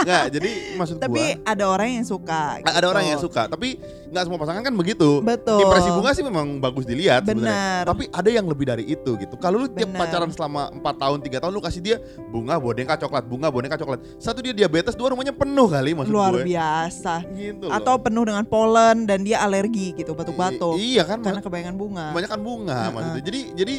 nggak 0.00 0.24
jadi 0.34 0.50
maksud 0.76 0.96
Tapi 0.96 1.22
gua 1.34 1.42
ada 1.44 1.64
orang 1.66 1.90
yang 1.92 2.04
suka. 2.04 2.60
ada 2.60 2.86
orang 2.86 3.02
gitu. 3.02 3.10
yang 3.10 3.20
suka 3.20 3.42
tapi 3.46 3.80
nggak 4.06 4.22
semua 4.22 4.38
pasangan 4.38 4.62
kan 4.62 4.74
begitu 4.74 5.20
Betul. 5.20 5.62
impresi 5.62 5.88
bunga 5.88 6.10
sih 6.12 6.22
memang 6.22 6.58
bagus 6.58 6.84
dilihat 6.84 7.24
sebenarnya 7.24 7.50
Benar. 7.50 7.82
tapi 7.86 8.04
ada 8.06 8.30
yang 8.30 8.46
lebih 8.46 8.66
dari 8.66 8.84
itu 8.86 9.10
gitu 9.16 9.34
kalau 9.36 9.58
lu 9.58 9.68
tiap 9.68 9.90
Benar. 9.90 10.00
pacaran 10.06 10.30
selama 10.30 10.62
4 10.72 11.02
tahun 11.02 11.18
tiga 11.20 11.38
tahun 11.38 11.52
lu 11.52 11.62
kasih 11.62 11.80
dia 11.80 11.96
bunga 12.26 12.56
boneka 12.56 12.94
coklat 12.96 13.24
bunga 13.24 13.48
boneka 13.48 13.76
coklat 13.76 14.00
satu 14.16 14.40
dia 14.40 14.52
diabetes 14.52 14.92
dua 14.92 15.10
rumahnya 15.10 15.32
penuh 15.32 15.66
kali 15.66 15.90
maksud 15.92 16.10
luar 16.10 16.32
gue 16.34 16.44
biasa. 16.46 17.14
gitu 17.32 17.66
loh. 17.66 17.74
Atau 17.74 17.96
penuh 17.98 18.24
dengan 18.24 18.44
polen 18.44 19.04
dan 19.04 19.22
dia 19.22 19.40
alergi 19.40 19.92
gitu, 19.92 20.12
batuk-batuk. 20.12 20.76
I- 20.76 20.94
iya 20.94 21.02
kan 21.02 21.20
Karena 21.20 21.40
kebanyakan 21.40 21.74
bunga. 21.74 22.06
kebanyakan 22.12 22.40
bunga 22.40 22.76
Heeh. 22.76 22.92
maksudnya 22.92 23.22
jadi 23.22 23.40
jadi 23.54 23.74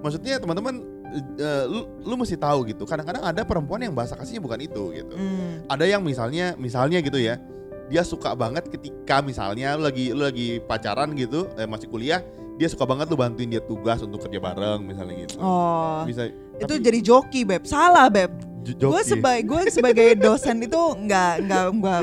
maksudnya 0.00 0.34
teman-teman 0.36 0.74
eh, 1.16 1.64
lu, 1.64 1.80
lu 2.00 2.14
mesti 2.16 2.34
tahu 2.34 2.66
gitu 2.66 2.82
kadang-kadang 2.82 3.22
ada 3.22 3.42
perempuan 3.42 3.80
yang 3.80 3.92
bahasa 3.92 4.14
kasihnya 4.14 4.38
bukan 4.38 4.60
itu 4.60 4.90
gitu 4.92 5.14
Hmm. 5.14 5.62
ada 5.66 5.84
yang 5.84 6.00
misalnya 6.00 6.54
misalnya 6.54 6.98
gitu 6.98 7.16
ya 7.16 7.38
dia 7.84 8.00
suka 8.00 8.32
banget 8.32 8.66
ketika 8.66 9.20
misalnya 9.20 9.76
lu 9.76 9.84
lagi 9.84 10.10
lu 10.10 10.22
lagi 10.22 10.58
pacaran 10.60 11.12
gitu 11.12 11.46
eh, 11.54 11.64
masih 11.64 11.86
kuliah 11.86 12.20
dia 12.54 12.66
suka 12.66 12.82
banget 12.82 13.06
lu 13.06 13.16
bantuin 13.16 13.46
dia 13.46 13.60
tugas 13.60 13.98
untuk 13.98 14.22
kerja 14.22 14.38
bareng 14.38 14.82
misalnya 14.82 15.14
gitu 15.20 15.36
Oh, 15.38 16.02
bisa 16.04 16.30
itu 16.30 16.70
tapi 16.70 16.78
jadi 16.80 16.98
joki 17.02 17.42
beb. 17.42 17.66
Salah 17.66 18.06
beb. 18.06 18.30
Gue 18.64 19.02
sebagai 19.02 19.42
gue 19.44 19.60
sebagai 19.68 20.14
dosen 20.16 20.62
itu 20.62 20.78
nggak 20.96 21.44
nggak 21.44 21.64
nggak 21.74 22.00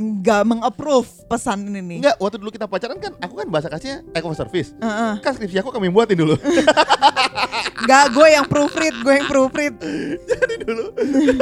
nggak 0.00 0.42
mengapprove 0.48 1.08
pesan 1.28 1.68
ini 1.68 1.80
nih. 1.84 1.98
Enggak, 2.00 2.16
waktu 2.16 2.36
dulu 2.40 2.50
kita 2.50 2.64
pacaran 2.64 2.96
kan 2.96 3.12
aku 3.20 3.34
kan 3.36 3.46
bahasa 3.52 3.68
kasihnya 3.68 4.00
eco 4.16 4.32
service. 4.32 4.72
Heeh. 4.80 5.12
Kan 5.20 5.36
skripsi 5.36 5.60
aku 5.60 5.70
kami 5.70 5.92
buatin 5.92 6.16
dulu. 6.16 6.34
Nggak, 7.84 8.04
gue 8.12 8.28
yang 8.28 8.46
proofread, 8.48 8.94
gue 9.00 9.14
yang 9.20 9.28
proofread. 9.28 9.74
Jadi 10.30 10.54
dulu 10.64 10.84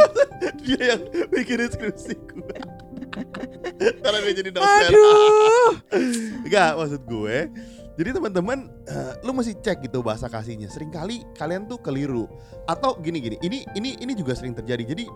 dia 0.67 0.83
yang 0.95 1.03
bikin 1.31 1.67
skripsi 1.71 2.15
gue. 2.15 2.59
Karena 3.79 4.19
dia 4.23 4.35
jadi 4.39 4.51
dosen. 4.55 4.91
Aduh. 4.95 5.71
Enggak, 6.47 6.71
maksud 6.79 7.03
gue. 7.03 7.37
Jadi 7.99 8.11
teman-teman, 8.15 8.71
eh, 8.87 9.13
lu 9.27 9.35
mesti 9.35 9.59
cek 9.59 9.91
gitu 9.91 10.07
bahasa 10.07 10.31
kasihnya. 10.31 10.71
Seringkali 10.71 11.35
kalian 11.35 11.67
tuh 11.67 11.83
keliru. 11.83 12.31
Atau 12.71 12.95
gini-gini, 13.03 13.35
ini 13.43 13.67
ini 13.75 13.99
ini 13.99 14.13
juga 14.15 14.39
sering 14.39 14.55
terjadi. 14.55 14.95
Jadi 14.95 15.11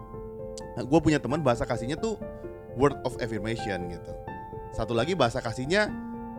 gue 0.82 1.00
punya 1.04 1.22
teman 1.22 1.44
bahasa 1.46 1.62
kasihnya 1.62 1.94
tuh 1.94 2.18
word 2.76 2.96
of 3.04 3.16
affirmation 3.18 3.90
gitu. 3.90 4.12
Satu 4.72 4.96
lagi 4.96 5.12
bahasa 5.12 5.40
kasihnya 5.40 5.88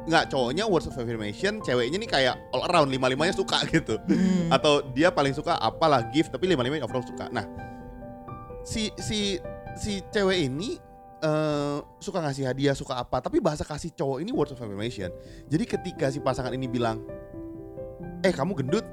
nggak 0.03 0.27
cowoknya 0.27 0.67
words 0.67 0.89
of 0.89 0.95
affirmation, 0.99 1.63
ceweknya 1.63 1.95
nih 1.95 2.09
kayak 2.09 2.35
all 2.51 2.67
around 2.67 2.91
lima 2.91 3.07
limanya 3.07 3.31
suka 3.31 3.63
gitu. 3.73 3.95
Hmm. 4.03 4.51
Atau 4.51 4.83
dia 4.91 5.09
paling 5.09 5.31
suka 5.31 5.55
apalah 5.55 6.03
gift 6.11 6.33
tapi 6.33 6.49
lima 6.49 6.65
limanya 6.65 6.83
overall 6.83 7.05
suka. 7.05 7.31
Nah 7.31 7.45
si 8.63 8.91
si 8.95 9.37
si 9.75 9.99
cewek 10.07 10.47
ini 10.47 10.79
eh, 11.19 11.77
suka 11.99 12.23
ngasih 12.23 12.47
hadiah 12.47 12.71
suka 12.71 12.95
apa 12.95 13.19
tapi 13.19 13.43
bahasa 13.43 13.67
kasih 13.67 13.91
cowok 13.91 14.23
ini 14.23 14.31
words 14.31 14.55
of 14.55 14.59
affirmation 14.63 15.11
jadi 15.51 15.67
ketika 15.67 16.07
si 16.07 16.23
pasangan 16.23 16.55
ini 16.55 16.71
bilang 16.71 17.03
eh 18.23 18.31
kamu 18.31 18.55
gendut 18.55 18.87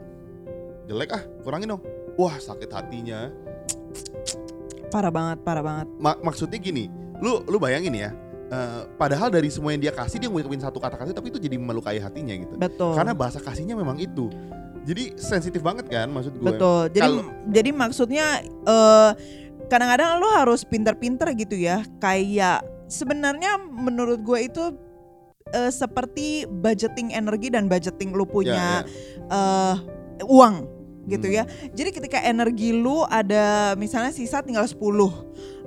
jelek 0.91 1.15
ah 1.15 1.23
kurangin 1.47 1.79
dong 1.79 1.83
wah 2.19 2.35
sakit 2.35 2.67
hatinya 2.67 3.31
Parah 4.91 5.15
banget, 5.15 5.39
parah 5.47 5.63
banget. 5.63 5.87
Ma- 6.03 6.19
maksudnya 6.19 6.59
gini 6.59 6.91
lu 7.21 7.45
lu 7.47 7.57
bayangin 7.57 7.95
ya 7.95 8.11
eh, 8.49 8.83
padahal 8.97 9.29
dari 9.29 9.49
semua 9.49 9.73
yang 9.73 9.81
dia 9.81 9.93
kasih 9.93 10.19
dia 10.19 10.29
ngucapin 10.29 10.59
satu 10.59 10.81
kata 10.81 10.97
kasih 10.97 11.15
tapi 11.15 11.29
itu 11.29 11.39
jadi 11.39 11.57
melukai 11.57 12.00
hatinya 12.00 12.35
gitu 12.35 12.57
Betul. 12.57 12.97
karena 12.97 13.12
bahasa 13.12 13.39
kasihnya 13.39 13.77
memang 13.77 13.97
itu 13.97 14.29
jadi 14.81 15.12
sensitif 15.15 15.61
banget 15.61 15.87
kan 15.87 16.09
maksud 16.09 16.41
gue 16.41 16.47
Betul. 16.47 16.89
Jadi 16.89 17.05
Kalau- 17.05 17.29
jadi 17.53 17.71
maksudnya 17.71 18.27
eh 18.65 19.11
kadang-kadang 19.69 20.19
lo 20.19 20.29
harus 20.33 20.65
pinter-pinter 20.65 21.31
gitu 21.37 21.55
ya. 21.55 21.85
Kayak 22.00 22.65
sebenarnya 22.89 23.61
menurut 23.61 24.25
gue 24.25 24.39
itu 24.41 24.65
eh, 25.53 25.69
seperti 25.69 26.49
budgeting 26.49 27.12
energi 27.12 27.53
dan 27.53 27.69
budgeting 27.69 28.17
lo 28.17 28.25
Ya, 28.25 28.33
punya 28.33 28.55
ya. 28.57 28.69
eh 29.29 29.75
uang 30.25 30.55
gitu 31.09 31.26
Hmm. 31.28 31.37
ya. 31.40 31.45
Jadi 31.73 31.90
ketika 31.95 32.19
energi 32.21 32.76
lu 32.76 33.04
ada 33.07 33.73
misalnya 33.76 34.12
sisa 34.12 34.45
tinggal 34.45 34.66
10, 34.69 35.12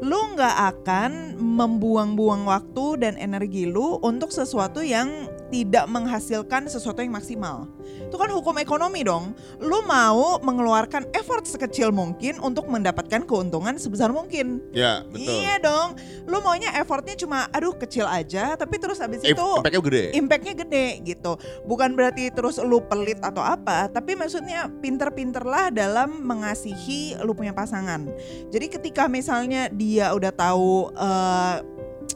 lu 0.04 0.20
nggak 0.36 0.56
akan 0.76 1.40
membuang-buang 1.40 2.46
waktu 2.46 2.86
dan 3.02 3.14
energi 3.18 3.66
lu 3.66 3.98
untuk 4.04 4.30
sesuatu 4.30 4.84
yang 4.84 5.10
tidak 5.54 5.86
menghasilkan 5.86 6.66
sesuatu 6.66 7.06
yang 7.06 7.14
maksimal. 7.14 7.70
Itu 8.10 8.18
kan 8.18 8.34
hukum 8.34 8.58
ekonomi 8.58 9.06
dong. 9.06 9.38
Lu 9.62 9.86
mau 9.86 10.42
mengeluarkan 10.42 11.14
effort 11.14 11.46
sekecil 11.46 11.94
mungkin 11.94 12.42
untuk 12.42 12.66
mendapatkan 12.66 13.22
keuntungan 13.30 13.78
sebesar 13.78 14.10
mungkin. 14.10 14.66
ya 14.74 15.06
betul 15.06 15.30
Iya 15.30 15.62
dong. 15.62 15.94
Lu 16.26 16.42
maunya 16.42 16.74
effortnya 16.82 17.14
cuma 17.14 17.46
aduh 17.54 17.78
kecil 17.78 18.10
aja 18.10 18.58
tapi 18.58 18.82
terus 18.82 18.98
abis 18.98 19.22
itu 19.22 19.38
impactnya 19.38 19.82
gede 19.86 20.04
impactnya 20.18 20.54
gede 20.66 20.88
gitu. 21.06 21.38
Bukan 21.70 21.94
berarti 21.94 22.34
terus 22.34 22.58
lu 22.58 22.82
pelit 22.82 23.22
atau 23.22 23.46
apa, 23.46 23.92
tapi 23.94 24.18
maksudnya 24.18 24.72
pinter-pinterlah 24.82 25.70
dalam 25.70 26.26
mengasihi 26.26 27.20
lu 27.22 27.38
punya 27.38 27.54
pasangan. 27.54 28.10
Jadi 28.50 28.66
ketika 28.74 29.06
misalnya 29.06 29.70
dia 29.70 30.10
udah 30.16 30.32
tahu 30.34 30.90
eh, 30.98 31.58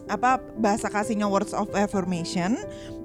apa 0.07 0.39
bahasa 0.55 0.87
kasihnya 0.87 1.27
words 1.27 1.51
of 1.51 1.67
affirmation, 1.75 2.55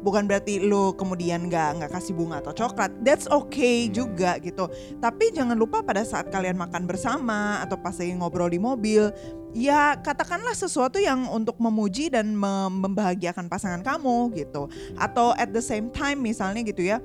bukan 0.03 0.27
berarti 0.27 0.59
lu 0.59 0.93
kemudian 0.99 1.47
nggak 1.47 1.81
nggak 1.81 1.91
kasih 1.95 2.13
bunga 2.13 2.43
atau 2.43 2.53
coklat. 2.53 2.91
That's 3.01 3.31
okay 3.31 3.87
Hmm. 3.89 3.95
juga 3.95 4.37
gitu. 4.43 4.67
Tapi 4.99 5.31
jangan 5.33 5.55
lupa 5.57 5.81
pada 5.81 6.03
saat 6.03 6.29
kalian 6.29 6.59
makan 6.59 6.85
bersama 6.85 7.63
atau 7.63 7.79
pas 7.79 7.95
lagi 7.95 8.13
ngobrol 8.13 8.51
di 8.51 8.59
mobil, 8.59 9.09
ya 9.55 9.95
katakanlah 9.97 10.53
sesuatu 10.53 10.99
yang 10.99 11.29
untuk 11.31 11.57
memuji 11.63 12.11
dan 12.11 12.35
mem- 12.35 12.83
membahagiakan 12.83 13.47
pasangan 13.47 13.81
kamu 13.81 14.33
gitu 14.35 14.67
atau 14.99 15.37
at 15.37 15.53
the 15.53 15.63
same 15.63 15.93
time 15.93 16.19
misalnya 16.25 16.65
gitu 16.65 16.83
ya 16.83 16.99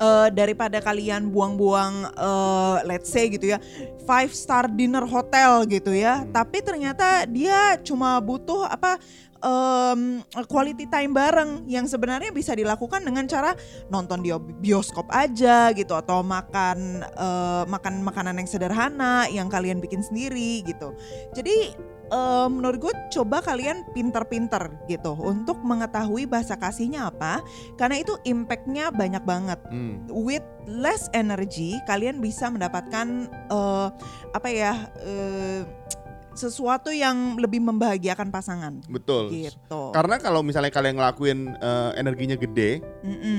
eh, 0.00 0.28
daripada 0.32 0.80
kalian 0.80 1.28
buang-buang 1.28 2.08
eh, 2.16 2.76
let's 2.88 3.12
say 3.12 3.28
gitu 3.28 3.52
ya 3.52 3.60
five 4.08 4.32
star 4.32 4.66
dinner 4.72 5.04
hotel 5.04 5.68
gitu 5.68 5.92
ya 5.92 6.24
Hmm. 6.24 6.32
tapi 6.32 6.64
ternyata 6.64 7.28
dia 7.28 7.76
cuma 7.84 8.16
butuh 8.18 8.64
apa 8.66 8.96
em, 9.40 10.20
quality 10.46 10.86
time 10.88 11.12
bareng 11.12 11.64
yang 11.66 11.88
sebenarnya 11.88 12.30
bisa 12.30 12.52
dilakukan 12.52 13.02
dengan 13.04 13.24
cara 13.26 13.56
nonton 13.88 14.20
di 14.20 14.30
bioskop 14.60 15.08
aja 15.10 15.72
gitu 15.72 15.96
atau 15.96 16.20
makan 16.20 17.04
eh, 17.04 17.64
makan 17.66 18.04
makanan 18.04 18.36
yang 18.40 18.48
sederhana 18.48 19.26
yang 19.28 19.48
kalian 19.48 19.80
bikin 19.80 20.04
sendiri 20.04 20.62
gitu 20.64 20.92
jadi 21.32 21.72
eh, 22.10 22.48
menurut 22.52 22.90
gue 22.90 22.94
coba 23.20 23.40
kalian 23.40 23.86
pinter-pinter 23.96 24.76
gitu 24.86 25.16
untuk 25.16 25.58
mengetahui 25.64 26.28
bahasa 26.28 26.54
kasihnya 26.60 27.08
apa 27.08 27.40
karena 27.80 28.00
itu 28.00 28.14
impactnya 28.24 28.92
banyak 28.92 29.24
banget 29.24 29.58
Hmm. 29.70 30.02
with 30.10 30.42
less 30.66 31.06
energy 31.14 31.78
kalian 31.86 32.18
bisa 32.18 32.50
mendapatkan 32.50 33.28
eh, 33.50 33.88
apa 34.34 34.48
ya 34.50 34.74
eh, 35.00 35.62
sesuatu 36.40 36.88
yang 36.88 37.36
lebih 37.36 37.60
membahagiakan 37.60 38.32
pasangan 38.32 38.80
Betul. 38.88 39.28
gitu. 39.30 39.92
Karena 39.92 40.16
kalau 40.16 40.40
misalnya 40.40 40.72
kalian 40.72 40.96
ngelakuin 40.96 41.38
eh, 41.54 41.90
energinya 42.00 42.34
gede, 42.34 42.80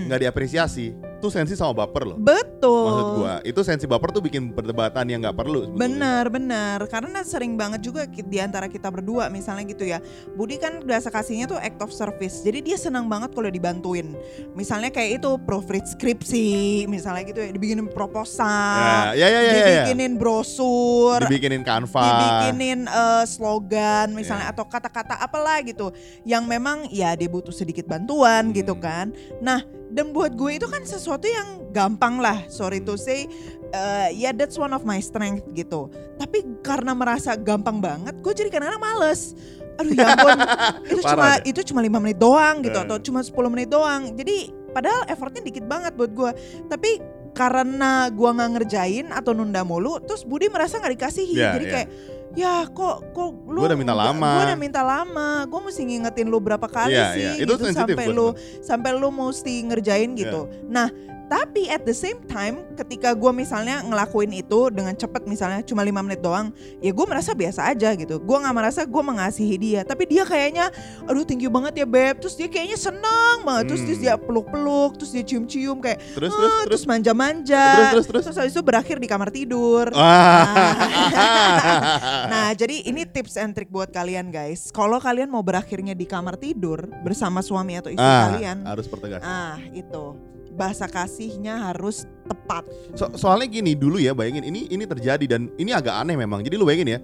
nggak 0.05 0.22
diapresiasi, 0.22 0.93
tuh 1.17 1.29
sensi 1.29 1.58
sama 1.58 1.86
baper 1.86 2.13
loh. 2.13 2.17
Betul. 2.17 2.86
Maksud 2.86 3.08
gua, 3.17 3.34
itu 3.41 3.62
sensi 3.62 3.86
baper 3.86 4.10
tuh 4.10 4.22
bikin 4.22 4.53
perdebatan 4.53 5.10
yang 5.10 5.22
nggak 5.22 5.34
perlu. 5.34 5.65
sebetulnya. 5.65 5.81
Benar, 5.81 6.25
benar. 6.29 6.79
Karena 6.86 7.20
sering 7.22 7.58
banget 7.58 7.81
juga 7.81 8.05
di 8.05 8.38
antara 8.38 8.70
kita 8.70 8.89
berdua 8.89 9.29
misalnya 9.29 9.65
gitu 9.65 9.86
ya. 9.86 9.98
Budi 10.34 10.62
kan 10.62 10.81
biasa 10.81 11.10
kasihnya 11.10 11.50
tuh 11.50 11.58
act 11.58 11.81
of 11.81 11.89
service. 11.89 12.41
Jadi 12.41 12.62
dia 12.62 12.77
senang 12.77 13.10
banget 13.10 13.34
kalau 13.34 13.50
dibantuin. 13.50 14.13
Misalnya 14.53 14.91
kayak 14.91 15.22
itu 15.24 15.29
proofread 15.41 15.86
skripsi, 15.88 16.86
misalnya 16.86 17.24
gitu 17.24 17.39
ya, 17.39 17.50
dibikinin 17.50 17.88
proposal, 17.88 19.13
Ya, 19.15 19.15
ya, 19.15 19.27
ya, 19.29 19.29
ya, 19.29 19.41
ya, 19.41 19.41
ya. 19.41 19.53
dibikinin 19.88 20.13
brosur, 20.17 21.17
Dibikinin 21.24 21.63
kanva. 21.63 22.03
dibikinin 22.03 22.79
eh, 22.91 23.24
slogan 23.25 24.12
misalnya 24.12 24.48
Iya. 24.48 24.53
atau 24.53 24.65
kata-kata 24.65 25.15
apalah 25.15 25.60
gitu 25.62 25.89
yang 26.21 26.43
memang 26.43 26.86
ya 26.88 27.15
dia 27.15 27.27
butuh 27.27 27.51
sedikit 27.51 27.86
bantuan 27.86 28.50
Hmm. 28.50 28.53
gitu 28.53 28.75
kan. 28.75 29.10
Nah, 29.39 29.62
dan 29.88 30.12
buat 30.12 30.31
gue 30.31 30.55
itu 30.55 30.67
kan 30.67 30.83
sesuatu 30.83 31.25
yang 31.25 31.71
gampang 31.71 32.19
lah, 32.19 32.43
sorry 32.48 32.79
to 32.79 32.95
say 32.95 33.27
eh, 33.71 34.10
ya 34.13 34.31
that's 34.31 34.55
one 34.55 34.69
of 34.69 34.83
my 34.83 35.00
strength 35.00 35.48
gitu. 35.51 35.88
Tapi 36.17 36.43
karena 36.60 36.91
merasa 36.91 37.33
gampang 37.33 37.79
banget, 37.79 38.19
gue 38.19 38.33
jadi 38.36 38.50
kadang-kadang 38.50 38.83
males. 38.83 39.31
Aduh 39.79 39.95
ya 39.95 40.12
ampun, 40.12 40.36
itu 40.91 41.01
cuma 41.01 41.27
deh. 41.39 41.48
itu 41.48 41.62
cuma 41.63 41.79
lima 41.79 41.98
menit 41.98 42.19
doang 42.19 42.60
gitu 42.60 42.75
Eh. 42.75 42.83
atau 42.83 43.00
cuma 43.00 43.24
10 43.24 43.48
menit 43.48 43.71
doang. 43.71 44.12
Jadi 44.12 44.51
padahal 44.69 45.07
effortnya 45.07 45.39
dikit 45.41 45.63
banget 45.63 45.95
buat 45.95 46.12
gue. 46.12 46.31
Tapi 46.67 47.00
karena 47.31 48.12
gua 48.12 48.36
nggak 48.36 48.51
ngerjain 48.60 49.07
atau 49.10 49.31
nunda 49.31 49.63
mulu, 49.63 50.03
terus 50.03 50.27
Budi 50.27 50.51
merasa 50.51 50.75
nggak 50.75 51.00
dikasihi. 51.00 51.39
Iya, 51.39 51.55
Jadi 51.55 51.65
iya. 51.65 51.74
kayak 51.74 51.89
ya 52.35 52.63
kok 52.71 53.11
kok 53.11 53.29
lu 53.47 53.59
Gua 53.59 53.67
udah 53.71 53.79
minta 53.79 53.95
lama. 53.95 54.31
Gua 54.39 54.43
udah 54.47 54.59
minta 54.59 54.81
lama. 54.81 55.29
Gua 55.51 55.59
mesti 55.67 55.81
ngingetin 55.83 56.27
lu 56.31 56.39
berapa 56.39 56.67
kali 56.67 56.95
Iya, 56.95 57.07
sih 57.11 57.21
iya. 57.21 57.33
Itu 57.43 57.53
gitu 57.59 57.71
sampai 57.75 58.05
lu 58.07 58.27
sampai 58.63 58.91
lu 58.95 59.09
mesti 59.11 59.53
ngerjain 59.67 60.09
gitu. 60.15 60.47
Iya. 60.47 60.67
Nah, 60.71 60.88
Tapi 61.31 61.71
at 61.71 61.88
the 61.88 61.95
same 61.95 62.19
time, 62.27 62.67
ketika 62.75 63.15
gue 63.15 63.31
misalnya 63.31 63.79
ngelakuin 63.81 64.35
itu 64.35 64.67
dengan 64.67 64.91
cepet 64.91 65.23
misalnya 65.23 65.63
cuma 65.63 65.79
lima 65.79 66.03
menit 66.03 66.19
doang, 66.19 66.51
ya 66.83 66.91
gue 66.91 67.05
merasa 67.07 67.31
biasa 67.31 67.71
aja 67.71 67.95
gitu. 67.95 68.19
Gue 68.19 68.35
nggak 68.35 68.51
merasa 68.51 68.83
gue 68.83 69.00
mengasihi 69.00 69.55
dia, 69.55 69.81
tapi 69.81 70.03
dia 70.05 70.27
kayaknya, 70.27 70.67
aduh 71.07 71.23
thank 71.23 71.39
you 71.39 71.47
banget 71.47 71.79
ya 71.79 71.88
beb. 71.88 72.19
Terus 72.19 72.35
dia 72.35 72.51
kayaknya 72.51 72.75
senang 72.75 73.47
banget. 73.47 73.71
Terus, 73.71 73.79
Hmm. 73.79 73.88
terus 73.88 74.00
dia 74.03 74.13
peluk-peluk, 74.19 74.91
terus 75.00 75.11
dia 75.15 75.23
cium-cium 75.23 75.79
kayak, 75.79 76.03
Terus 76.11 76.35
terus 76.35 76.35
terus. 76.35 76.63
terus 76.67 76.83
manja-manja. 76.83 77.63
Terus 77.63 77.88
terus 77.88 78.05
terus. 78.11 78.23
Terus 78.27 78.38
habis 78.38 78.51
itu 78.51 78.61
berakhir 78.61 79.00
di 79.00 79.07
kamar 79.07 79.31
tidur. 79.31 79.88
Ah. 80.01 80.75
Nah, 82.31 82.51
jadi 82.51 82.83
ini 82.83 83.05
tips 83.05 83.38
and 83.38 83.53
trick 83.53 83.69
buat 83.69 83.88
kalian 83.89 84.29
guys. 84.29 84.69
Kalau 84.69 85.00
kalian 85.00 85.29
mau 85.29 85.39
berakhirnya 85.41 85.93
di 85.93 86.03
kamar 86.03 86.35
tidur 86.35 86.83
bersama 87.01 87.39
suami 87.39 87.77
atau 87.77 87.88
istri 87.88 88.03
Ah, 88.03 88.27
kalian, 88.29 88.57
harus 88.65 88.85
pertegas. 88.85 89.21
ah 89.21 89.55
itu 89.71 90.15
bahasa 90.62 90.86
kasihnya 90.86 91.74
harus 91.74 92.06
tepat. 92.30 92.70
So- 92.94 93.18
soalnya 93.18 93.50
gini 93.50 93.74
dulu 93.74 93.98
ya 93.98 94.13
bayangin 94.13 94.46
ini 94.46 94.70
ini 94.70 94.86
terjadi 94.86 95.25
dan 95.25 95.50
ini 95.58 95.74
agak 95.74 95.98
aneh 96.06 96.13
memang. 96.13 96.46
Jadi 96.46 96.53
lu 96.53 96.70
bayangin 96.70 96.98
ya, 96.98 97.00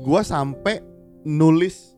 gua 0.00 0.24
sampai 0.24 0.80
nulis 1.28 1.92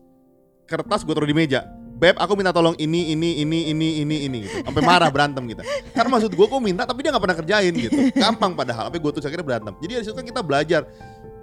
kertas 0.67 1.07
gue 1.07 1.13
taruh 1.15 1.29
di 1.29 1.37
meja. 1.37 1.63
Beb, 1.95 2.19
aku 2.19 2.35
minta 2.35 2.51
tolong 2.51 2.75
ini, 2.75 3.15
ini, 3.15 3.39
ini, 3.39 3.71
ini, 3.71 4.03
ini, 4.03 4.15
ini 4.27 4.37
gitu. 4.43 4.67
Sampai 4.67 4.83
marah 4.83 5.07
berantem 5.07 5.47
kita. 5.47 5.63
Karena 5.95 6.19
maksud 6.19 6.35
gue 6.35 6.43
kok 6.43 6.59
minta 6.59 6.83
tapi 6.83 7.07
dia 7.07 7.15
nggak 7.15 7.23
pernah 7.23 7.37
kerjain 7.39 7.71
gitu. 7.71 8.11
Gampang 8.19 8.51
padahal. 8.51 8.91
Tapi 8.91 8.99
gue 8.99 9.11
tuh 9.15 9.23
akhirnya 9.23 9.47
berantem. 9.47 9.73
Jadi 9.79 9.91
dari 9.95 10.03
situ 10.03 10.11
kan 10.11 10.27
kita 10.27 10.43
belajar 10.43 10.83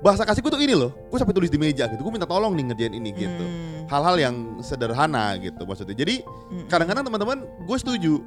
bahasa 0.05 0.29
kasih 0.29 0.45
gue 0.45 0.53
tuh 0.53 0.61
ini 0.61 0.77
loh. 0.77 0.93
Gue 1.09 1.17
sampai 1.17 1.33
tulis 1.33 1.49
di 1.49 1.57
meja 1.57 1.89
gitu. 1.89 2.05
Gue 2.05 2.13
minta 2.13 2.29
tolong 2.29 2.53
nih 2.53 2.69
ngerjain 2.69 2.93
ini 2.93 3.11
gitu. 3.17 3.45
Hmm, 3.49 3.89
Hal-hal 3.89 4.21
yang 4.21 4.35
sederhana 4.61 5.41
gitu 5.41 5.65
maksudnya. 5.65 5.97
Jadi 5.97 6.21
hmm. 6.21 6.69
kadang-kadang 6.69 7.09
teman-teman 7.09 7.49
gue 7.65 7.77
setuju 7.81 8.21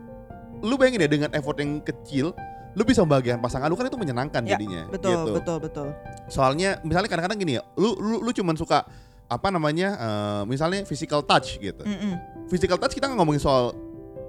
lu 0.61 0.75
bayangin 0.75 1.03
ya 1.03 1.09
dengan 1.09 1.29
effort 1.33 1.57
yang 1.57 1.81
kecil 1.81 2.31
lu 2.75 2.83
bisa 2.83 2.99
membahagiakan 3.07 3.39
pasangan 3.39 3.67
lu 3.67 3.75
kan 3.75 3.87
itu 3.87 3.95
menyenangkan 3.95 4.43
Ya, 4.43 4.55
jadinya 4.55 4.83
betul, 4.91 5.11
gitu. 5.15 5.31
betul, 5.39 5.57
betul. 5.63 5.87
soalnya 6.27 6.79
misalnya 6.83 7.07
kadang-kadang 7.07 7.39
gini 7.39 7.53
ya 7.59 7.63
lu 7.75 7.95
lu 7.95 8.19
lu 8.19 8.31
cuman 8.31 8.55
suka 8.55 8.83
apa 9.25 9.47
namanya 9.49 9.89
eh, 9.95 10.41
misalnya 10.45 10.83
physical 10.83 11.23
touch 11.23 11.57
gitu 11.57 11.81
Mm-mm. 11.81 12.45
physical 12.45 12.75
touch 12.77 12.93
kita 12.93 13.07
nggak 13.07 13.17
ngomongin 13.17 13.41
soal 13.41 13.71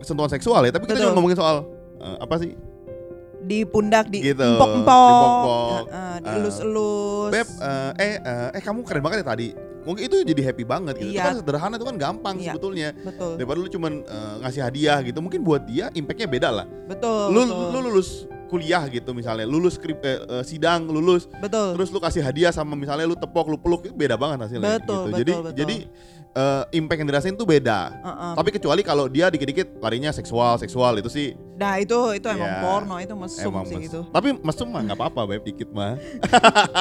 sentuhan 0.00 0.30
seksual 0.30 0.62
ya 0.62 0.70
tapi 0.70 0.86
kita 0.86 0.96
Betul. 0.96 1.04
juga 1.10 1.14
ngomongin 1.18 1.36
soal 1.36 1.56
eh, 1.98 2.16
apa 2.16 2.34
sih 2.38 2.50
Di 3.46 3.62
pundak, 3.62 4.10
di 4.10 4.18
Gitu, 4.24 4.42
empok-empok, 4.42 5.06
diempok-empok. 5.06 5.84
ya, 5.86 5.94
ah, 5.94 6.16
dielus-elus. 6.20 7.30
beb 7.30 7.48
eh, 7.56 7.90
eh 7.96 8.14
eh 8.18 8.48
eh, 8.52 8.60
kamu 8.60 8.82
keren 8.82 9.00
banget 9.00 9.22
ya 9.22 9.26
tadi 9.28 9.48
mungkin 9.82 10.02
itu 10.02 10.16
jadi 10.26 10.42
happy 10.44 10.64
banget 10.66 10.94
gitu 10.98 11.06
itu 11.06 11.14
Iya. 11.14 11.24
kan 11.24 11.34
sederhana 11.38 11.74
itu 11.74 11.86
kan 11.86 11.94
gampang 11.96 12.34
Iya. 12.36 12.52
sebetulnya 12.52 12.88
betul, 12.98 13.38
daripada 13.38 13.56
lu 13.56 13.68
cuman 13.68 13.92
eh, 14.02 14.34
ngasih 14.42 14.60
hadiah 14.60 14.98
gitu 15.00 15.18
mungkin 15.20 15.40
buat 15.40 15.62
dia 15.62 15.94
impactnya 15.94 16.26
beda 16.26 16.50
lah 16.50 16.66
betul, 16.84 17.30
lu, 17.30 17.40
betul, 17.46 17.70
lu 17.70 17.78
lulus 17.86 18.26
kuliah 18.46 18.86
gitu 18.86 19.10
misalnya 19.10 19.44
lulus 19.44 19.74
skrip 19.74 19.98
eh, 20.00 20.16
eh, 20.18 20.42
sidang 20.42 20.86
lulus 20.86 21.26
betul. 21.36 21.74
terus 21.74 21.88
lu 21.88 21.98
kasih 21.98 22.20
hadiah 22.20 22.50
sama 22.50 22.72
misalnya 22.72 23.04
lu 23.04 23.14
tepok 23.14 23.46
lu 23.46 23.56
peluk 23.56 23.84
itu 23.84 23.92
beda 23.92 24.14
banget 24.14 24.38
hasilnya 24.42 24.78
Betul, 24.78 24.80
gitu. 25.04 25.16
jadi 25.16 25.32
betul, 25.32 25.42
betul. 25.44 25.56
jadi 25.56 25.76
eh, 26.32 26.62
impact 26.72 26.98
yang 26.98 27.08
dirasain 27.08 27.34
tuh 27.34 27.44
beda 27.44 27.80
Uh-uh. 27.96 28.32
tapi 28.34 28.48
kecuali 28.50 28.80
kalau 28.80 29.06
dia 29.06 29.26
dikit-dikit 29.26 29.78
larinya 29.78 30.10
seksual 30.10 30.56
seksual 30.56 30.96
itu 30.96 31.08
sih 31.08 31.28
Nah 31.56 31.80
itu 31.80 31.96
itu 32.12 32.28
emang 32.28 32.44
Ya, 32.46 32.60
porno 32.60 32.96
itu 32.98 33.16
mesum 33.16 33.48
emang 33.48 33.64
sih 33.64 33.80
mes- 33.80 33.88
itu. 33.88 34.04
tapi 34.12 34.36
mesum 34.36 34.68
mah 34.68 34.84
nggak 34.84 34.92
apa-apa 34.94 35.20
beb 35.26 35.42
dikit 35.42 35.72
mah 35.72 35.96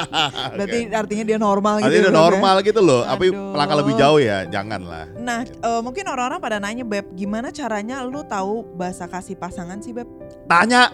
Berarti 0.51 0.79
artinya 0.91 1.23
dia 1.25 1.39
normal 1.39 1.79
gitu. 1.79 1.87
Artinya 1.87 1.95
ya, 1.97 2.03
udah 2.03 2.11
Beb, 2.11 2.19
ya? 2.19 2.25
normal 2.27 2.55
gitu 2.61 2.81
loh 2.81 3.01
tapi 3.01 3.25
langkah 3.31 3.77
lebih 3.77 3.93
jauh 3.95 4.19
ya 4.19 4.37
jangan 4.45 4.81
lah 4.83 5.05
Nah, 5.15 5.39
eh, 5.41 5.81
mungkin 5.81 6.03
orang-orang 6.05 6.39
pada 6.39 6.57
nanya 6.59 6.83
Beb, 6.83 7.07
gimana 7.13 7.49
caranya 7.49 8.03
lu 8.03 8.21
tahu 8.21 8.67
bahasa 8.75 9.07
kasih 9.07 9.35
pasangan 9.35 9.79
sih 9.79 9.91
Beb? 9.91 10.07
tanya 10.45 10.91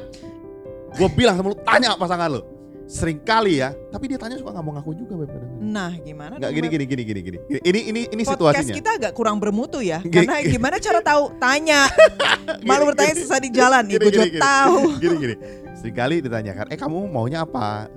gue 0.92 1.08
bilang 1.12 1.36
sama 1.36 1.48
lu 1.50 1.58
tanya 1.62 1.96
pasangan 1.96 2.30
lu 2.30 2.42
sering 2.86 3.24
kali 3.24 3.64
ya 3.64 3.72
tapi 3.88 4.04
dia 4.06 4.20
tanya 4.20 4.36
suka 4.36 4.52
nggak 4.52 4.60
mau 4.62 4.76
ngaku 4.76 4.92
juga 4.94 5.14
beb. 5.18 5.32
Nah, 5.58 5.96
gimana 5.98 6.36
nggak 6.36 6.52
gini 6.52 6.68
gini 6.68 6.84
gini 6.86 7.04
gini 7.06 7.20
gini 7.22 7.38
ini 7.62 7.80
ini 7.88 8.02
ini 8.06 8.22
Podcast 8.22 8.68
situasinya 8.68 8.76
kita 8.76 8.90
agak 9.00 9.12
kurang 9.14 9.40
bermutu 9.40 9.80
ya, 9.80 10.04
Gini- 10.04 10.28
karena 10.28 10.44
gimana 10.44 10.76
cara 10.76 11.00
tahu? 11.00 11.32
Tanya. 11.40 11.88
Malu 12.68 12.84
Gini, 12.84 12.90
bertanya 12.92 13.14
gini. 13.14 13.22
susah 13.24 13.40
di 13.40 13.50
jalan 13.50 13.84
nih, 13.88 13.96
Gini, 13.96 14.02
gue 14.02 14.12
gini, 14.12 14.18
juga 14.18 14.28
gini. 14.28 14.42
tahu. 14.44 14.78
gini 15.04 15.16
gini 15.18 15.36
sering 15.72 15.96
kali 15.96 16.16
ditanyakan 16.20 16.66
eh 16.68 16.78
kamu 16.78 16.98
maunya 17.08 17.40
apa 17.42 17.88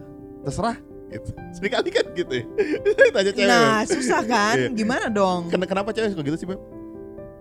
terserah 0.40 0.78
gitu 1.10 1.30
sering 1.52 1.72
kali 1.74 1.88
kan 1.90 2.06
gitu 2.12 2.32
ya 2.32 2.44
tanya 3.18 3.30
cewek 3.34 3.50
Nah, 3.50 3.78
susah 3.84 4.22
kan? 4.22 4.56
Iya. 4.56 4.68
Gimana 4.72 5.06
dong? 5.08 5.50
Ken- 5.50 5.66
kenapa 5.66 5.90
cewek 5.90 6.14
suka 6.14 6.22
gitu 6.22 6.38
sih 6.38 6.46
beb 6.46 6.60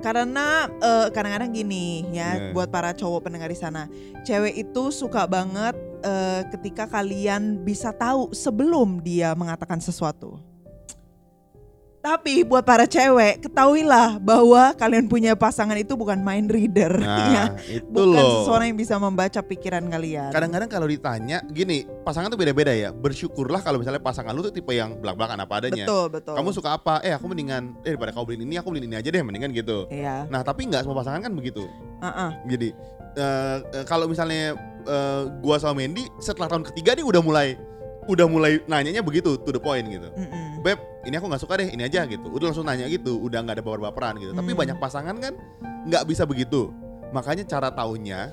Karena 0.04 0.68
eh, 0.68 1.08
kadang-kadang 1.16 1.56
gini 1.56 2.04
ya, 2.12 2.36
Nah. 2.36 2.52
buat 2.52 2.68
para 2.68 2.92
cowok 2.92 3.32
pendengar 3.32 3.48
di 3.48 3.56
sana, 3.56 3.88
cewek 4.28 4.68
itu 4.68 4.92
suka 4.92 5.24
banget 5.24 5.74
eh, 6.04 6.44
ketika 6.52 6.86
kalian 6.92 7.64
bisa 7.64 7.96
tahu 7.96 8.36
sebelum 8.36 9.00
dia 9.00 9.32
mengatakan 9.34 9.80
sesuatu. 9.80 10.53
Tapi 12.04 12.44
buat 12.44 12.68
para 12.68 12.84
cewek, 12.84 13.48
ketahuilah 13.48 14.20
bahwa 14.20 14.76
kalian 14.76 15.08
punya 15.08 15.40
pasangan 15.40 15.80
itu 15.80 15.96
bukan 15.96 16.20
mind 16.20 16.52
reader, 16.52 16.92
ya. 17.00 17.08
nah 17.08 17.48
itu 17.64 17.88
bukan 17.88 18.12
loh 18.12 18.44
seseorang 18.44 18.68
yang 18.68 18.78
bisa 18.78 19.00
membaca 19.00 19.40
pikiran 19.40 19.88
kalian. 19.88 20.28
kadang-kadang 20.36 20.68
kalau 20.68 20.84
ditanya 20.84 21.40
gini 21.48 21.88
pasangan 22.04 22.28
tuh 22.28 22.36
beda-beda 22.36 22.76
ya 22.76 22.92
bersyukurlah 22.92 23.64
kalau 23.64 23.80
misalnya 23.80 24.04
pasangan 24.04 24.36
lu 24.36 24.44
tuh 24.44 24.52
tipe 24.52 24.76
yang 24.76 25.00
belak-belakan 25.00 25.40
apa 25.40 25.54
adanya 25.64 25.88
betul 25.88 26.06
betul. 26.12 26.36
kamu 26.36 26.50
suka 26.52 26.70
apa 26.76 27.00
eh 27.00 27.16
aku 27.16 27.32
mendingan 27.32 27.72
eh 27.82 27.96
daripada 27.96 28.12
kau 28.12 28.28
beliin 28.28 28.44
ini 28.44 28.60
aku 28.60 28.76
beliin 28.76 28.92
ini 28.92 28.96
aja 29.00 29.08
deh 29.08 29.24
mendingan 29.24 29.56
gitu 29.56 29.88
Iya. 29.88 30.28
nah 30.28 30.44
tapi 30.44 30.68
nggak 30.68 30.84
semua 30.84 31.00
pasangan 31.00 31.24
kan 31.24 31.32
begitu 31.32 31.64
uh-uh. 32.04 32.36
jadi 32.44 32.76
eh, 33.16 33.58
eh, 33.80 33.86
kalau 33.88 34.12
misalnya 34.12 34.60
eh, 34.84 35.22
gua 35.40 35.56
sama 35.56 35.80
Mendy 35.80 36.04
setelah 36.20 36.52
tahun 36.52 36.68
ketiga 36.68 37.00
nih 37.00 37.06
udah 37.08 37.22
mulai 37.24 37.56
udah 38.06 38.26
mulai 38.28 38.60
nanyanya 38.66 39.00
begitu 39.00 39.36
to 39.38 39.50
the 39.50 39.60
point 39.60 39.86
gitu 39.86 40.12
Mm-mm. 40.14 40.60
beb 40.60 40.80
ini 41.04 41.16
aku 41.16 41.28
nggak 41.28 41.42
suka 41.42 41.60
deh 41.60 41.70
ini 41.70 41.84
aja 41.84 42.04
gitu 42.04 42.28
udah 42.28 42.52
langsung 42.52 42.64
nanya 42.64 42.88
gitu 42.88 43.16
udah 43.18 43.40
nggak 43.42 43.60
ada 43.60 43.64
baper-baperan 43.64 44.20
gitu 44.20 44.32
tapi 44.32 44.52
Hmm. 44.52 44.60
banyak 44.60 44.78
pasangan 44.78 45.16
kan 45.18 45.34
nggak 45.88 46.04
bisa 46.04 46.24
begitu 46.24 46.72
makanya 47.12 47.44
cara 47.44 47.70
taunya 47.70 48.32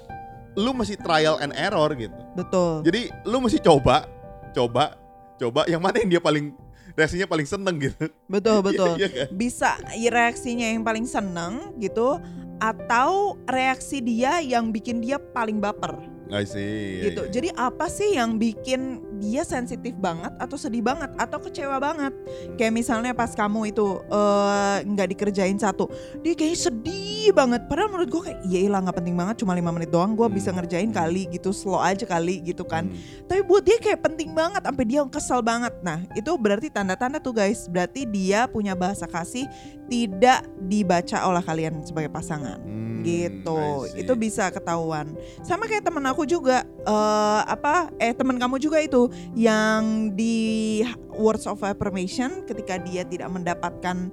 lu 0.55 0.75
mesti 0.75 0.99
trial 0.99 1.39
and 1.39 1.55
error 1.55 1.91
gitu 1.95 2.15
Betul. 2.35 2.83
jadi 2.83 3.11
lu 3.25 3.39
mesti 3.39 3.59
coba 3.59 4.07
coba 4.51 4.99
coba 5.37 5.65
yang 5.67 5.79
mana 5.79 6.03
yang 6.03 6.11
dia 6.11 6.23
paling 6.23 6.51
reaksinya 6.93 7.25
paling 7.25 7.47
seneng 7.47 7.79
gitu 7.79 8.11
Betul 8.27 8.59
betul. 8.67 8.99
Iya, 8.99 9.07
iya 9.07 9.09
kan? 9.09 9.27
Bisa 9.33 9.71
reaksinya 10.11 10.67
yang 10.67 10.83
paling 10.83 11.07
seneng 11.07 11.75
gitu 11.79 12.19
atau 12.61 13.41
reaksi 13.47 14.03
dia 14.03 14.43
yang 14.43 14.69
bikin 14.69 15.01
dia 15.01 15.17
paling 15.17 15.63
baper. 15.63 15.97
I 16.31 16.47
see. 16.47 17.11
gitu. 17.11 17.23
iya, 17.23 17.29
iya. 17.29 17.33
Jadi 17.35 17.49
apa 17.53 17.87
sih 17.91 18.15
yang 18.15 18.39
bikin 18.39 19.03
dia 19.21 19.45
sensitif 19.45 19.93
banget 19.99 20.33
atau 20.39 20.57
sedih 20.57 20.81
banget 20.81 21.11
atau 21.19 21.39
kecewa 21.43 21.77
banget? 21.77 22.15
Hmm. 22.15 22.57
Kayak 22.57 22.73
misalnya 22.73 23.13
pas 23.13 23.35
kamu 23.35 23.75
itu 23.75 23.87
eh, 24.09 24.77
nggak 24.87 25.09
dikerjain 25.17 25.59
satu, 25.59 25.91
dia 26.23 26.33
kayak 26.33 26.57
sedih 26.57 27.35
banget. 27.35 27.67
Padahal 27.69 27.93
menurut 27.93 28.09
gue 28.09 28.23
kayak 28.33 28.41
iya 28.49 28.71
lah 28.71 28.81
nggak 28.81 28.97
penting 29.03 29.17
banget, 29.19 29.35
cuma 29.43 29.53
lima 29.53 29.71
menit 29.71 29.91
doang, 29.91 30.15
gue 30.15 30.27
Hmm. 30.27 30.35
bisa 30.35 30.51
ngerjain 30.55 30.91
kali 30.91 31.27
gitu, 31.29 31.51
slow 31.51 31.83
aja 31.83 32.07
kali 32.07 32.41
gitu 32.47 32.63
kan. 32.65 32.87
Hmm. 32.89 33.27
Tapi 33.27 33.41
buat 33.45 33.67
dia 33.67 33.77
kayak 33.77 34.01
penting 34.01 34.33
banget, 34.33 34.63
sampai 34.65 34.85
dia 34.87 35.03
kesel 35.11 35.43
banget. 35.43 35.75
Nah 35.83 36.01
itu 36.15 36.31
berarti 36.39 36.71
tanda-tanda 36.71 37.19
tuh 37.21 37.35
guys, 37.35 37.67
berarti 37.67 38.07
dia 38.07 38.47
punya 38.47 38.73
bahasa 38.73 39.05
kasih 39.05 39.45
tidak 39.91 40.47
dibaca 40.65 41.19
oleh 41.27 41.43
kalian 41.43 41.83
sebagai 41.83 42.07
pasangan 42.09 42.63
Hmm, 42.63 42.90
gitu. 43.05 43.61
I 43.87 43.91
see. 43.93 44.01
itu 44.05 44.13
bisa 44.17 44.49
ketahuan. 44.53 45.13
Sama 45.43 45.67
kayak 45.67 45.87
temen 45.87 46.05
aku 46.07 46.25
juga 46.29 46.65
eh 46.65 47.43
apa 47.45 47.91
eh 48.01 48.13
temen 48.15 48.37
kamu 48.37 48.57
juga 48.61 48.79
itu 48.81 49.09
yang 49.37 50.13
di 50.15 50.81
words 51.15 51.45
of 51.45 51.61
affirmation 51.61 52.45
ketika 52.49 52.81
dia 52.81 53.05
tidak 53.05 53.29
mendapatkan 53.29 54.09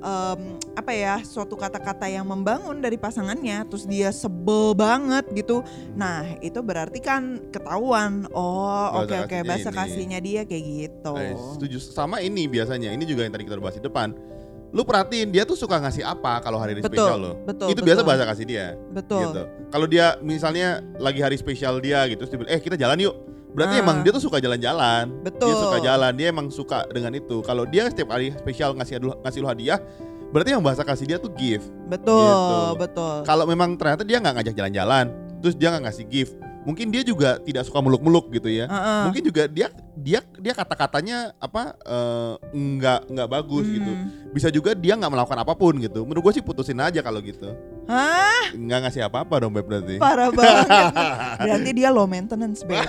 em, 0.00 0.40
apa 0.76 0.92
ya 0.92 1.20
suatu 1.24 1.56
kata-kata 1.56 2.08
yang 2.08 2.24
membangun 2.28 2.80
dari 2.80 2.96
pasangannya 2.96 3.64
terus 3.68 3.84
dia 3.84 4.12
sebel 4.12 4.72
banget 4.76 5.24
gitu. 5.34 5.64
Nah 5.96 6.24
itu 6.40 6.60
berarti 6.60 7.00
kan 7.00 7.40
ketahuan. 7.50 8.28
Oh 8.32 9.04
oke 9.04 9.26
oke 9.26 9.36
kasihnya 9.36 9.48
bahasa 9.48 9.70
kasihnya 9.72 10.18
dia 10.20 10.42
kayak 10.44 10.64
gitu. 10.64 11.12
I 11.16 11.34
setuju. 11.56 11.76
Sama 11.80 12.22
ini 12.22 12.46
biasanya. 12.48 12.92
Ini 12.92 13.04
juga 13.04 13.26
yang 13.26 13.34
tadi 13.34 13.44
kita 13.48 13.58
bahas 13.60 13.76
di 13.76 13.84
depan 13.84 14.35
lu 14.70 14.82
perhatiin 14.82 15.30
dia 15.30 15.46
tuh 15.46 15.54
suka 15.54 15.78
ngasih 15.78 16.02
apa 16.02 16.42
kalau 16.42 16.58
hari 16.58 16.74
hari 16.74 16.82
betul 16.84 17.06
spesial 17.06 17.18
lo? 17.18 17.32
betul 17.46 17.66
itu 17.70 17.80
biasa 17.80 18.00
betul, 18.02 18.08
bahasa 18.10 18.24
kasih 18.26 18.46
dia 18.46 18.66
betul. 18.90 19.20
gitu. 19.22 19.42
Kalau 19.66 19.86
dia 19.86 20.06
misalnya 20.20 20.68
lagi 20.96 21.20
hari 21.22 21.36
spesial 21.36 21.78
dia 21.78 22.06
gitu 22.06 22.22
terus 22.22 22.30
dia 22.30 22.38
bilang, 22.38 22.52
eh 22.52 22.60
kita 22.60 22.76
jalan 22.76 22.98
yuk. 23.00 23.14
Berarti 23.56 23.74
Ah. 23.78 23.82
emang 23.82 24.04
dia 24.04 24.12
tuh 24.12 24.20
suka 24.20 24.36
jalan-jalan. 24.36 25.04
Betul. 25.24 25.48
dia 25.48 25.56
suka 25.56 25.78
jalan 25.80 26.12
dia 26.12 26.28
emang 26.28 26.46
suka 26.50 26.84
dengan 26.92 27.12
itu. 27.14 27.40
Kalau 27.40 27.64
dia 27.64 27.88
setiap 27.88 28.12
hari 28.12 28.36
spesial 28.36 28.76
ngasih 28.76 29.00
ngasih 29.24 29.40
lu 29.40 29.48
hadiah 29.48 29.80
berarti 30.28 30.52
yang 30.52 30.60
bahasa 30.60 30.84
kasih 30.84 31.06
dia 31.06 31.18
tuh 31.18 31.32
gift. 31.32 31.70
Betul 31.88 32.20
Gitu. 32.20 32.56
betul. 32.76 33.16
Kalau 33.24 33.48
memang 33.48 33.74
ternyata 33.74 34.04
dia 34.04 34.20
nggak 34.20 34.34
ngajak 34.38 34.54
jalan-jalan 34.54 35.06
terus 35.40 35.54
dia 35.54 35.68
nggak 35.72 35.84
ngasih 35.88 36.04
gift 36.06 36.34
mungkin 36.66 36.90
dia 36.90 37.00
juga 37.00 37.38
tidak 37.38 37.62
suka 37.62 37.78
muluk-muluk 37.78 38.28
gitu 38.34 38.50
ya 38.50 38.66
Heeh. 38.66 39.02
mungkin 39.06 39.22
juga 39.22 39.42
dia 39.46 39.70
dia 39.94 40.18
dia 40.36 40.52
kata-katanya 40.52 41.30
apa 41.38 41.78
eh, 41.80 42.32
nggak 42.52 43.00
nggak 43.08 43.28
bagus 43.30 43.70
gitu 43.70 43.86
Hmm. 43.86 44.10
bisa 44.34 44.50
juga 44.50 44.74
dia 44.74 44.98
nggak 44.98 45.08
melakukan 45.08 45.38
apa 45.40 45.54
pun 45.54 45.78
gitu 45.78 46.02
menurut 46.02 46.26
gue 46.26 46.34
sih 46.36 46.44
putusin 46.44 46.82
aja 46.82 46.98
kalau 47.00 47.22
gitu 47.22 47.54
Hah? 47.86 48.50
Nggak 48.50 48.78
ngasih 48.82 49.06
apa-apa 49.06 49.46
dong 49.46 49.54
Beb 49.54 49.62
berarti. 49.62 50.02
Parah 50.02 50.34
banget. 50.34 50.66
Berarti 51.46 51.70
dia 51.70 51.94
low 51.94 52.10
maintenance, 52.10 52.66
Beb. 52.66 52.82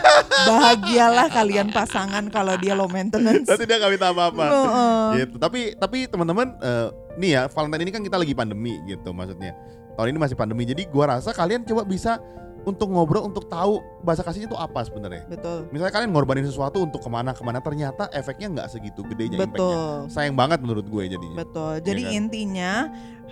Bahagialah 0.50 1.30
kalian 1.30 1.70
pasangan 1.70 2.26
kalau 2.30 2.58
dia 2.58 2.74
low 2.74 2.90
maintenance. 2.90 3.46
Berarti 3.46 3.66
dia 3.66 3.78
nggak 3.78 3.92
minta 3.94 4.10
apa-apa. 4.10 4.46
Heeh. 4.50 5.06
gitu. 5.22 5.36
Tapi 5.38 5.78
tapi 5.78 5.98
teman-teman 6.10 6.50
eh, 6.58 6.88
nih 7.14 7.30
ya 7.30 7.42
Valentine 7.46 7.84
ini 7.86 7.92
kan 7.94 8.02
kita 8.02 8.18
lagi 8.18 8.34
pandemi 8.34 8.74
gitu 8.86 9.14
maksudnya. 9.14 9.54
Tahun 9.94 10.08
ini 10.10 10.18
masih 10.18 10.34
pandemi. 10.34 10.66
Jadi 10.66 10.90
gua 10.90 11.18
rasa 11.18 11.30
kalian 11.30 11.62
coba 11.62 11.86
bisa 11.86 12.18
untuk 12.68 12.92
ngobrol 12.92 13.24
untuk 13.24 13.48
tahu 13.48 13.80
bahasa 14.04 14.28
kasihnya 14.28 14.52
itu 14.52 14.60
apa 14.60 14.84
sebenarnya. 14.84 15.24
Betul. 15.32 15.72
Misalnya 15.72 15.94
kalian 15.96 16.12
ngorbanin 16.12 16.44
sesuatu 16.44 16.84
untuk 16.84 17.00
ke 17.00 17.08
mana-kemana 17.08 17.64
ternyata 17.64 18.12
efeknya 18.12 18.52
nggak 18.52 18.68
segitu 18.68 19.08
gedenya 19.08 19.40
impactnya. 19.40 19.56
Betul. 19.56 19.88
Sayang 20.12 20.36
banget 20.36 20.60
menurut 20.60 20.84
gue 20.84 21.04
jadinya. 21.08 21.38
Betul. 21.40 21.80
Jadi 21.80 22.02
kan? 22.04 22.18
intinya 22.20 22.72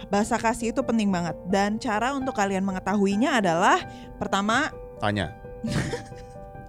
bahasa 0.08 0.40
kasih 0.40 0.72
itu 0.72 0.80
penting 0.88 1.12
banget 1.12 1.36
dan 1.52 1.76
cara 1.76 2.16
untuk 2.16 2.32
kalian 2.32 2.64
mengetahuinya 2.64 3.44
adalah 3.44 3.84
pertama 4.16 4.72
Tanya. 5.04 5.36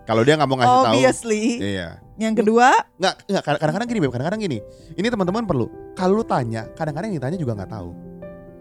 Kalau 0.06 0.22
dia 0.22 0.38
nggak 0.38 0.48
mau 0.50 0.58
ngasih 0.58 0.78
tahu, 0.78 0.94
obviously. 0.94 1.44
iya. 1.58 1.98
Yang 2.16 2.46
kedua, 2.46 2.72
Nggak, 2.96 3.14
nggak. 3.28 3.42
Kadang-kadang 3.44 3.88
gini, 3.90 3.98
Beb. 4.00 4.10
Kadang-kadang 4.14 4.40
gini. 4.40 4.58
Ini 4.94 5.06
teman-teman 5.10 5.44
perlu. 5.44 5.66
Kalau 5.98 6.16
lu 6.16 6.24
tanya, 6.24 6.64
kadang-kadang 6.78 7.12
yang 7.12 7.18
ditanya 7.20 7.38
juga 7.38 7.52
nggak 7.58 7.70
tahu. 7.74 7.90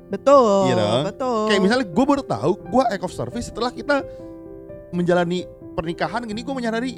Betul, 0.08 0.66
Iya 0.66 0.76
dong. 0.76 1.02
betul. 1.06 1.46
Kayak 1.48 1.62
misalnya 1.62 1.86
gue 1.88 2.06
baru 2.06 2.24
tahu, 2.24 2.52
gue 2.60 2.84
act 2.86 3.04
of 3.04 3.12
service 3.12 3.46
setelah 3.48 3.70
kita 3.70 4.06
menjalani 4.92 5.44
pernikahan 5.74 6.24
gini, 6.24 6.40
gue 6.40 6.54
menyadari 6.54 6.92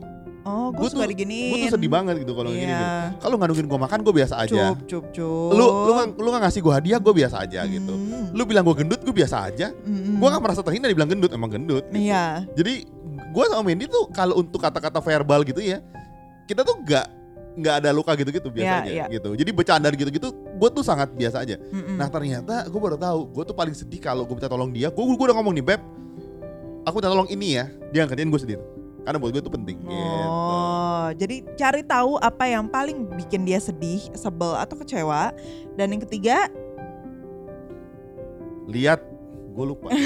oh, 0.44 0.70
gue 0.70 0.88
suka 0.88 1.04
tuh- 1.04 1.12
diginiin. 1.12 1.52
gue 1.52 1.60
tuh 1.66 1.74
sedih 1.74 1.90
banget 1.90 2.16
gitu 2.22 2.32
kalau 2.32 2.48
gini. 2.48 2.64
Beb. 2.64 2.72
Iya. 2.72 3.18
Kalau 3.18 3.36
nggak 3.36 3.48
nungguin 3.50 3.68
gue 3.68 3.80
makan, 3.82 4.00
gue 4.02 4.14
biasa 4.16 4.34
aja. 4.40 4.64
Cup, 4.70 4.80
cup, 4.86 5.06
cup. 5.12 5.50
Lu 5.52 5.66
lu 5.84 5.92
nggak 5.94 6.08
lu 6.16 6.28
nggak 6.30 6.44
ngasih 6.46 6.62
gue 6.62 6.74
hadiah, 6.74 7.00
gue 7.00 7.14
biasa 7.16 7.36
aja 7.42 7.60
gitu. 7.66 7.94
Hmm, 7.94 8.26
Lu 8.32 8.44
bilang 8.44 8.64
gue 8.64 8.76
gendut, 8.76 9.00
gue 9.02 9.12
biasa 9.14 9.38
aja. 9.44 9.68
hmm, 9.74 10.18
Gue 10.18 10.28
gak 10.28 10.40
merasa 10.40 10.62
terhina 10.62 10.86
dibilang 10.86 11.10
gendut, 11.10 11.32
emang 11.32 11.50
gendut. 11.50 11.84
gitu. 11.88 12.00
Iya. 12.00 12.48
Jadi 12.54 12.74
gue 13.28 13.44
sama 13.46 13.62
Mendy 13.62 13.86
tuh 13.86 14.08
kalau 14.10 14.38
untuk 14.38 14.58
kata-kata 14.58 14.98
verbal 14.98 15.44
gitu 15.44 15.60
ya, 15.60 15.82
kita 16.46 16.64
tuh 16.64 16.80
nggak 16.80 17.06
nggak 17.58 17.76
ada 17.82 17.90
luka 17.90 18.14
gitu-gitu 18.14 18.54
biasa 18.54 18.70
Iya, 18.70 18.84
aja 18.86 18.92
iya. 18.94 19.06
gitu. 19.10 19.34
Jadi 19.34 19.50
bercanda 19.50 19.90
gitu-gitu, 19.90 20.30
gue 20.32 20.70
tuh 20.70 20.86
sangat 20.86 21.10
biasa 21.18 21.42
aja. 21.42 21.58
mm-mm. 21.58 21.98
Nah 21.98 22.08
ternyata 22.08 22.70
gue 22.70 22.80
baru 22.80 22.96
tahu, 22.96 23.34
gue 23.34 23.44
tuh 23.50 23.56
paling 23.58 23.74
sedih 23.74 23.98
kalau 23.98 24.24
gue 24.24 24.36
minta 24.38 24.46
tolong 24.46 24.70
dia. 24.70 24.94
Gue 24.94 25.04
gue 25.04 25.26
udah 25.26 25.36
ngomong 25.42 25.58
nih 25.58 25.66
beb, 25.66 25.82
aku 26.86 27.02
minta 27.02 27.10
tolong 27.10 27.30
ini 27.34 27.58
ya, 27.58 27.66
dia 27.90 28.06
angkatin 28.06 28.30
gue 28.30 28.42
sedih. 28.42 28.62
Karena 29.02 29.18
buat 29.24 29.32
gue 29.32 29.40
itu 29.40 29.48
penting. 29.48 29.78
Gitu. 29.82 29.96
Oh, 30.28 31.08
jadi 31.16 31.40
cari 31.56 31.80
tahu 31.82 32.20
apa 32.20 32.44
yang 32.44 32.68
paling 32.68 33.08
bikin 33.16 33.48
dia 33.48 33.56
sedih, 33.58 34.04
sebel 34.14 34.52
atau 34.54 34.76
kecewa. 34.76 35.32
Dan 35.80 35.96
yang 35.96 36.04
ketiga, 36.04 36.52
Lihat, 38.68 39.00
gue 39.58 39.66
lupa. 39.66 39.90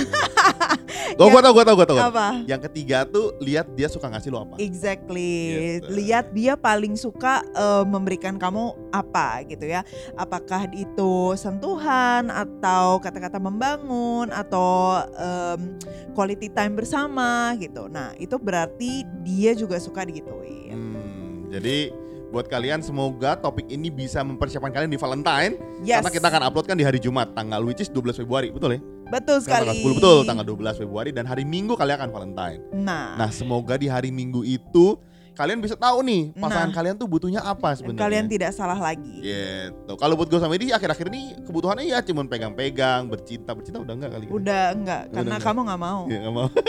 Gue 1.12 1.28
gue 1.28 1.42
tau, 1.44 1.52
gue 1.52 1.66
tau, 1.68 1.76
gue 1.76 1.88
tau. 1.92 2.00
apa? 2.00 2.40
Yang 2.48 2.72
ketiga 2.72 3.04
tuh 3.04 3.36
lihat 3.44 3.68
dia 3.76 3.92
suka 3.92 4.08
ngasih 4.08 4.32
lo 4.32 4.48
apa. 4.48 4.56
Exactly. 4.64 5.36
Gitu. 5.84 5.92
Lihat 5.92 6.32
dia 6.32 6.56
paling 6.56 6.96
suka 6.96 7.44
eh, 7.52 7.84
memberikan 7.84 8.40
kamu 8.40 8.72
apa 8.96 9.44
gitu 9.44 9.68
ya. 9.68 9.84
Apakah 10.16 10.72
itu 10.72 11.36
sentuhan 11.36 12.32
atau 12.32 13.04
kata-kata 13.04 13.44
membangun 13.44 14.32
atau 14.32 15.04
em, 15.20 15.76
quality 16.16 16.48
time 16.48 16.80
bersama 16.80 17.56
gitu. 17.60 17.92
Nah, 17.92 18.16
itu 18.16 18.40
berarti 18.40 19.04
dia 19.24 19.52
juga 19.52 19.84
suka 19.84 20.08
digituin. 20.08 20.72
Hmm, 20.76 21.52
jadi 21.52 21.92
buat 22.32 22.48
kalian 22.48 22.80
semoga 22.80 23.36
topik 23.36 23.68
ini 23.68 23.92
bisa 23.92 24.24
mempersiapkan 24.24 24.72
kalian 24.72 24.88
di 24.88 24.96
Valentine 24.96 25.60
Yes. 25.84 26.00
karena 26.00 26.12
kita 26.12 26.28
akan 26.28 26.42
upload 26.48 26.66
kan 26.66 26.78
di 26.80 26.88
hari 26.88 26.98
Jumat 26.98 27.36
tanggal 27.36 27.60
which 27.62 27.84
is 27.84 27.92
12 27.92 28.24
Februari 28.24 28.50
betul 28.50 28.74
ya? 28.74 28.82
betul 29.12 29.44
sekali. 29.44 29.68
Tanggal 29.68 29.76
10 29.84 30.00
betul 30.00 30.20
tanggal 30.24 30.46
12 30.48 30.82
Februari 30.82 31.12
dan 31.12 31.28
hari 31.28 31.44
Minggu 31.44 31.76
kalian 31.76 32.00
akan 32.00 32.10
Valentine. 32.10 32.60
Nah, 32.72 33.20
Nah, 33.20 33.28
semoga 33.28 33.76
di 33.76 33.92
hari 33.92 34.08
Minggu 34.08 34.48
itu 34.48 34.96
kalian 35.42 35.58
bisa 35.58 35.74
tahu 35.74 36.00
nih 36.02 36.38
pasangan 36.38 36.70
Nah. 36.70 36.76
kalian 36.76 36.96
tuh 36.96 37.08
butuhnya 37.08 37.42
apa 37.42 37.74
sebenarnya. 37.74 37.98
kalian 38.00 38.26
tidak 38.28 38.52
salah 38.52 38.78
lagi. 38.78 39.18
Gitu. 39.20 39.94
Kalau 39.96 40.14
buat 40.14 40.30
gue 40.30 40.38
sama 40.38 40.54
ini 40.54 40.70
akhir-akhir 40.70 41.10
ini 41.10 41.22
kebutuhannya 41.42 41.84
ya 41.84 42.00
cuman 42.00 42.26
pegang-pegang, 42.26 43.10
bercinta, 43.10 43.52
bercinta 43.52 43.82
udah 43.82 43.94
enggak 43.94 44.12
kali. 44.14 44.26
Udah 44.30 44.66
enggak, 44.72 45.02
Udah 45.04 45.16
karena 45.18 45.36
enggak. 45.36 45.48
kamu 45.50 45.60
nggak 45.66 45.82
mau. 45.82 46.02
Ya, 46.06 46.18
nggak 46.22 46.36
mau. 46.36 46.48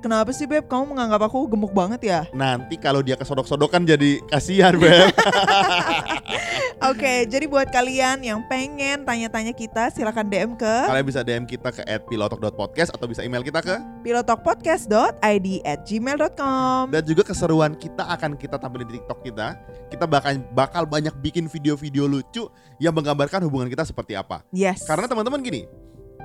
Kenapa 0.00 0.32
sih 0.32 0.48
Beb? 0.48 0.64
Kamu 0.64 0.96
menganggap 0.96 1.28
aku 1.28 1.44
gemuk 1.44 1.76
banget 1.76 2.00
ya? 2.00 2.20
Nanti 2.32 2.80
kalau 2.80 3.04
dia 3.04 3.20
kesodok-sodokan 3.20 3.84
jadi 3.84 4.16
kasihan, 4.26 4.72
Beb. 4.72 5.12
Oke, 6.90 7.28
jadi 7.28 7.44
buat 7.44 7.68
kalian 7.68 8.24
yang 8.24 8.40
pengen 8.48 9.04
tanya-tanya 9.04 9.52
kita, 9.52 9.92
silakan 9.92 10.24
DM 10.24 10.56
ke 10.56 10.74
kalian 10.88 11.04
bisa 11.04 11.20
DM 11.20 11.44
kita 11.44 11.68
ke 11.68 11.84
@pilotok.podcast 12.08 12.96
atau 12.96 13.04
bisa 13.04 13.20
email 13.20 13.44
kita 13.44 13.60
ke 13.60 13.76
pilotokpodcast.id 14.00 15.48
at 15.60 15.84
gmail.com. 15.84 16.88
dan 16.88 17.02
juga 17.04 17.20
keseruan 17.22 17.59
kita 17.76 18.08
akan 18.08 18.40
kita 18.40 18.56
tampilin 18.56 18.88
di 18.88 18.94
TikTok 18.96 19.20
kita. 19.20 19.60
Kita 19.92 20.08
bakal 20.08 20.40
bakal 20.56 20.88
banyak 20.88 21.12
bikin 21.20 21.50
video-video 21.50 22.08
lucu 22.08 22.48
yang 22.80 22.96
menggambarkan 22.96 23.44
hubungan 23.44 23.68
kita 23.68 23.84
seperti 23.84 24.16
apa. 24.16 24.40
Yes. 24.54 24.88
Karena 24.88 25.04
teman-teman 25.04 25.44
gini, 25.44 25.68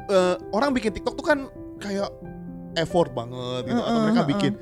eh, 0.08 0.36
orang 0.56 0.71
bikin 0.71 0.95
TikTok 0.95 1.19
tuh 1.19 1.26
kan 1.26 1.39
kayak 1.84 2.08
effort 2.80 3.12
banget 3.12 3.71
gitu 3.71 3.82
atau 3.84 4.00
mereka 4.04 4.21
mm-mm. 4.24 4.34
bikin 4.36 4.54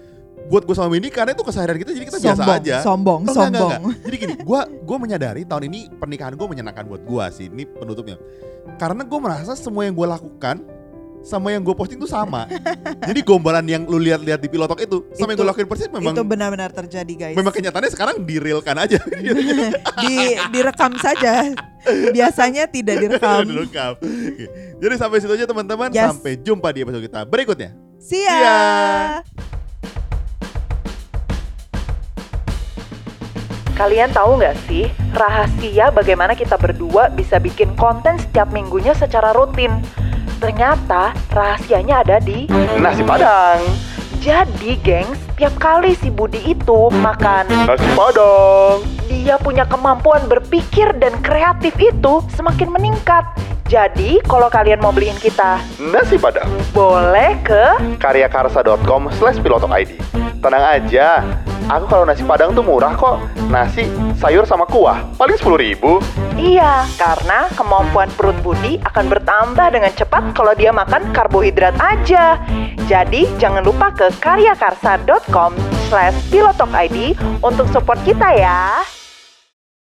buat 0.50 0.68
gue 0.68 0.76
sama 0.76 0.92
Windy 0.92 1.08
karena 1.08 1.32
itu 1.32 1.44
keseharian 1.46 1.80
kita 1.80 1.92
jadi 1.96 2.06
kita 2.10 2.20
biasa 2.20 2.36
sombong, 2.44 2.60
aja. 2.60 2.76
sombong, 2.84 3.20
Oh, 3.24 3.24
enggak, 3.24 3.34
enggak, 3.34 3.62
sombong. 3.64 3.72
enggak. 3.80 4.00
Jadi 4.04 4.16
gini, 4.20 4.34
gue 4.44 4.60
gua 4.84 4.98
menyadari 5.00 5.42
tahun 5.48 5.64
ini 5.72 5.80
pernikahan 5.96 6.34
gue 6.36 6.48
menyenangkan 6.52 6.84
buat 6.84 7.02
gue 7.08 7.26
sih. 7.32 7.48
Ini 7.48 7.64
penutupnya. 7.80 8.18
Karena 8.76 9.08
gue 9.08 9.20
merasa 9.24 9.56
semua 9.56 9.88
yang 9.88 9.96
gue 9.96 10.04
lakukan 10.04 10.56
sama 11.24 11.56
yang 11.56 11.64
gue 11.64 11.72
posting 11.72 11.96
tuh 11.96 12.06
sama. 12.06 12.46
Jadi 13.08 13.24
gombalan 13.24 13.64
yang 13.64 13.88
lu 13.88 13.96
lihat-lihat 13.98 14.38
di 14.38 14.52
pilotok 14.52 14.84
itu 14.84 15.08
sama 15.16 15.32
yang 15.32 15.40
Itu- 15.40 15.42
gue 15.42 15.52
lakuin 15.56 15.68
persis 15.72 15.88
memang 15.88 16.12
Itu 16.12 16.22
benar-benar 16.22 16.70
terjadi 16.70 17.14
guys. 17.16 17.36
memang 17.40 17.56
kenyataannya 17.56 17.92
sekarang 17.92 18.16
direalkan 18.22 18.76
aja. 18.76 19.00
Di 20.04 20.16
direkam 20.52 20.94
saja. 21.00 21.56
Biasanya 22.12 22.68
tidak 22.68 23.00
direkam. 23.00 23.48
Direkam. 23.48 23.96
Jadi 24.78 24.94
sampai 25.00 25.18
situ 25.18 25.32
aja 25.32 25.48
teman-teman. 25.48 25.90
Yes. 25.90 26.12
Sampai 26.12 26.36
jumpa 26.38 26.70
di 26.70 26.84
episode 26.84 27.04
kita 27.04 27.24
berikutnya. 27.24 27.72
See 27.98 28.20
ya. 28.20 28.30
See 28.30 28.44
ya. 28.44 28.60
Kalian 33.74 34.14
tahu 34.14 34.38
nggak 34.38 34.56
sih 34.70 34.86
rahasia 35.12 35.90
bagaimana 35.90 36.38
kita 36.38 36.62
berdua 36.62 37.10
bisa 37.10 37.42
bikin 37.42 37.74
konten 37.74 38.22
setiap 38.22 38.54
minggunya 38.54 38.94
secara 38.94 39.34
rutin? 39.34 39.74
Ternyata 40.44 41.16
rahasianya 41.32 42.04
ada 42.04 42.20
di 42.20 42.52
Nasi 42.76 43.00
Padang. 43.00 43.64
Jadi, 44.20 44.76
gengs, 44.84 45.16
tiap 45.40 45.56
kali 45.56 45.96
si 45.96 46.12
Budi 46.12 46.44
itu 46.44 46.92
makan, 47.00 47.48
Nasi 47.64 47.88
Padang. 47.96 48.84
dia 49.08 49.40
punya 49.40 49.64
kemampuan 49.64 50.28
berpikir 50.28 51.00
dan 51.00 51.16
kreatif 51.24 51.72
itu 51.80 52.20
semakin 52.36 52.76
meningkat. 52.76 53.24
Jadi, 53.72 54.20
kalau 54.28 54.52
kalian 54.52 54.84
mau 54.84 54.92
beliin 54.92 55.16
kita, 55.18 55.58
Nasi 55.80 56.20
Padang. 56.20 56.52
boleh 56.76 57.40
ke 57.42 57.64
Karyakarsa.com 57.98 59.10
slash 59.16 59.40
ID. 59.40 59.92
Tenang 60.44 60.64
aja, 60.76 61.24
aku 61.72 61.88
kalau 61.88 62.04
nasi 62.04 62.20
padang 62.28 62.52
tuh 62.52 62.68
murah 62.68 62.92
kok. 63.00 63.24
Nasi, 63.48 63.88
sayur 64.20 64.44
sama 64.44 64.68
kuah, 64.68 65.08
paling 65.16 65.40
10 65.40 65.56
ribu. 65.56 66.04
Iya, 66.36 66.84
karena 67.00 67.48
kemampuan 67.56 68.12
perut 68.20 68.36
Budi 68.44 68.76
akan 68.84 69.08
bertambah 69.08 69.68
dengan 69.72 69.92
cepat 69.96 70.36
kalau 70.36 70.52
dia 70.52 70.76
makan 70.76 71.16
karbohidrat 71.16 71.80
aja. 71.80 72.36
Jadi, 72.92 73.32
jangan 73.40 73.64
lupa 73.64 73.96
ke 73.96 74.12
karyakarsa.com 74.20 75.56
slash 75.88 76.18
pilotokid 76.28 77.16
untuk 77.40 77.72
support 77.72 78.02
kita 78.04 78.36
ya. 78.36 78.84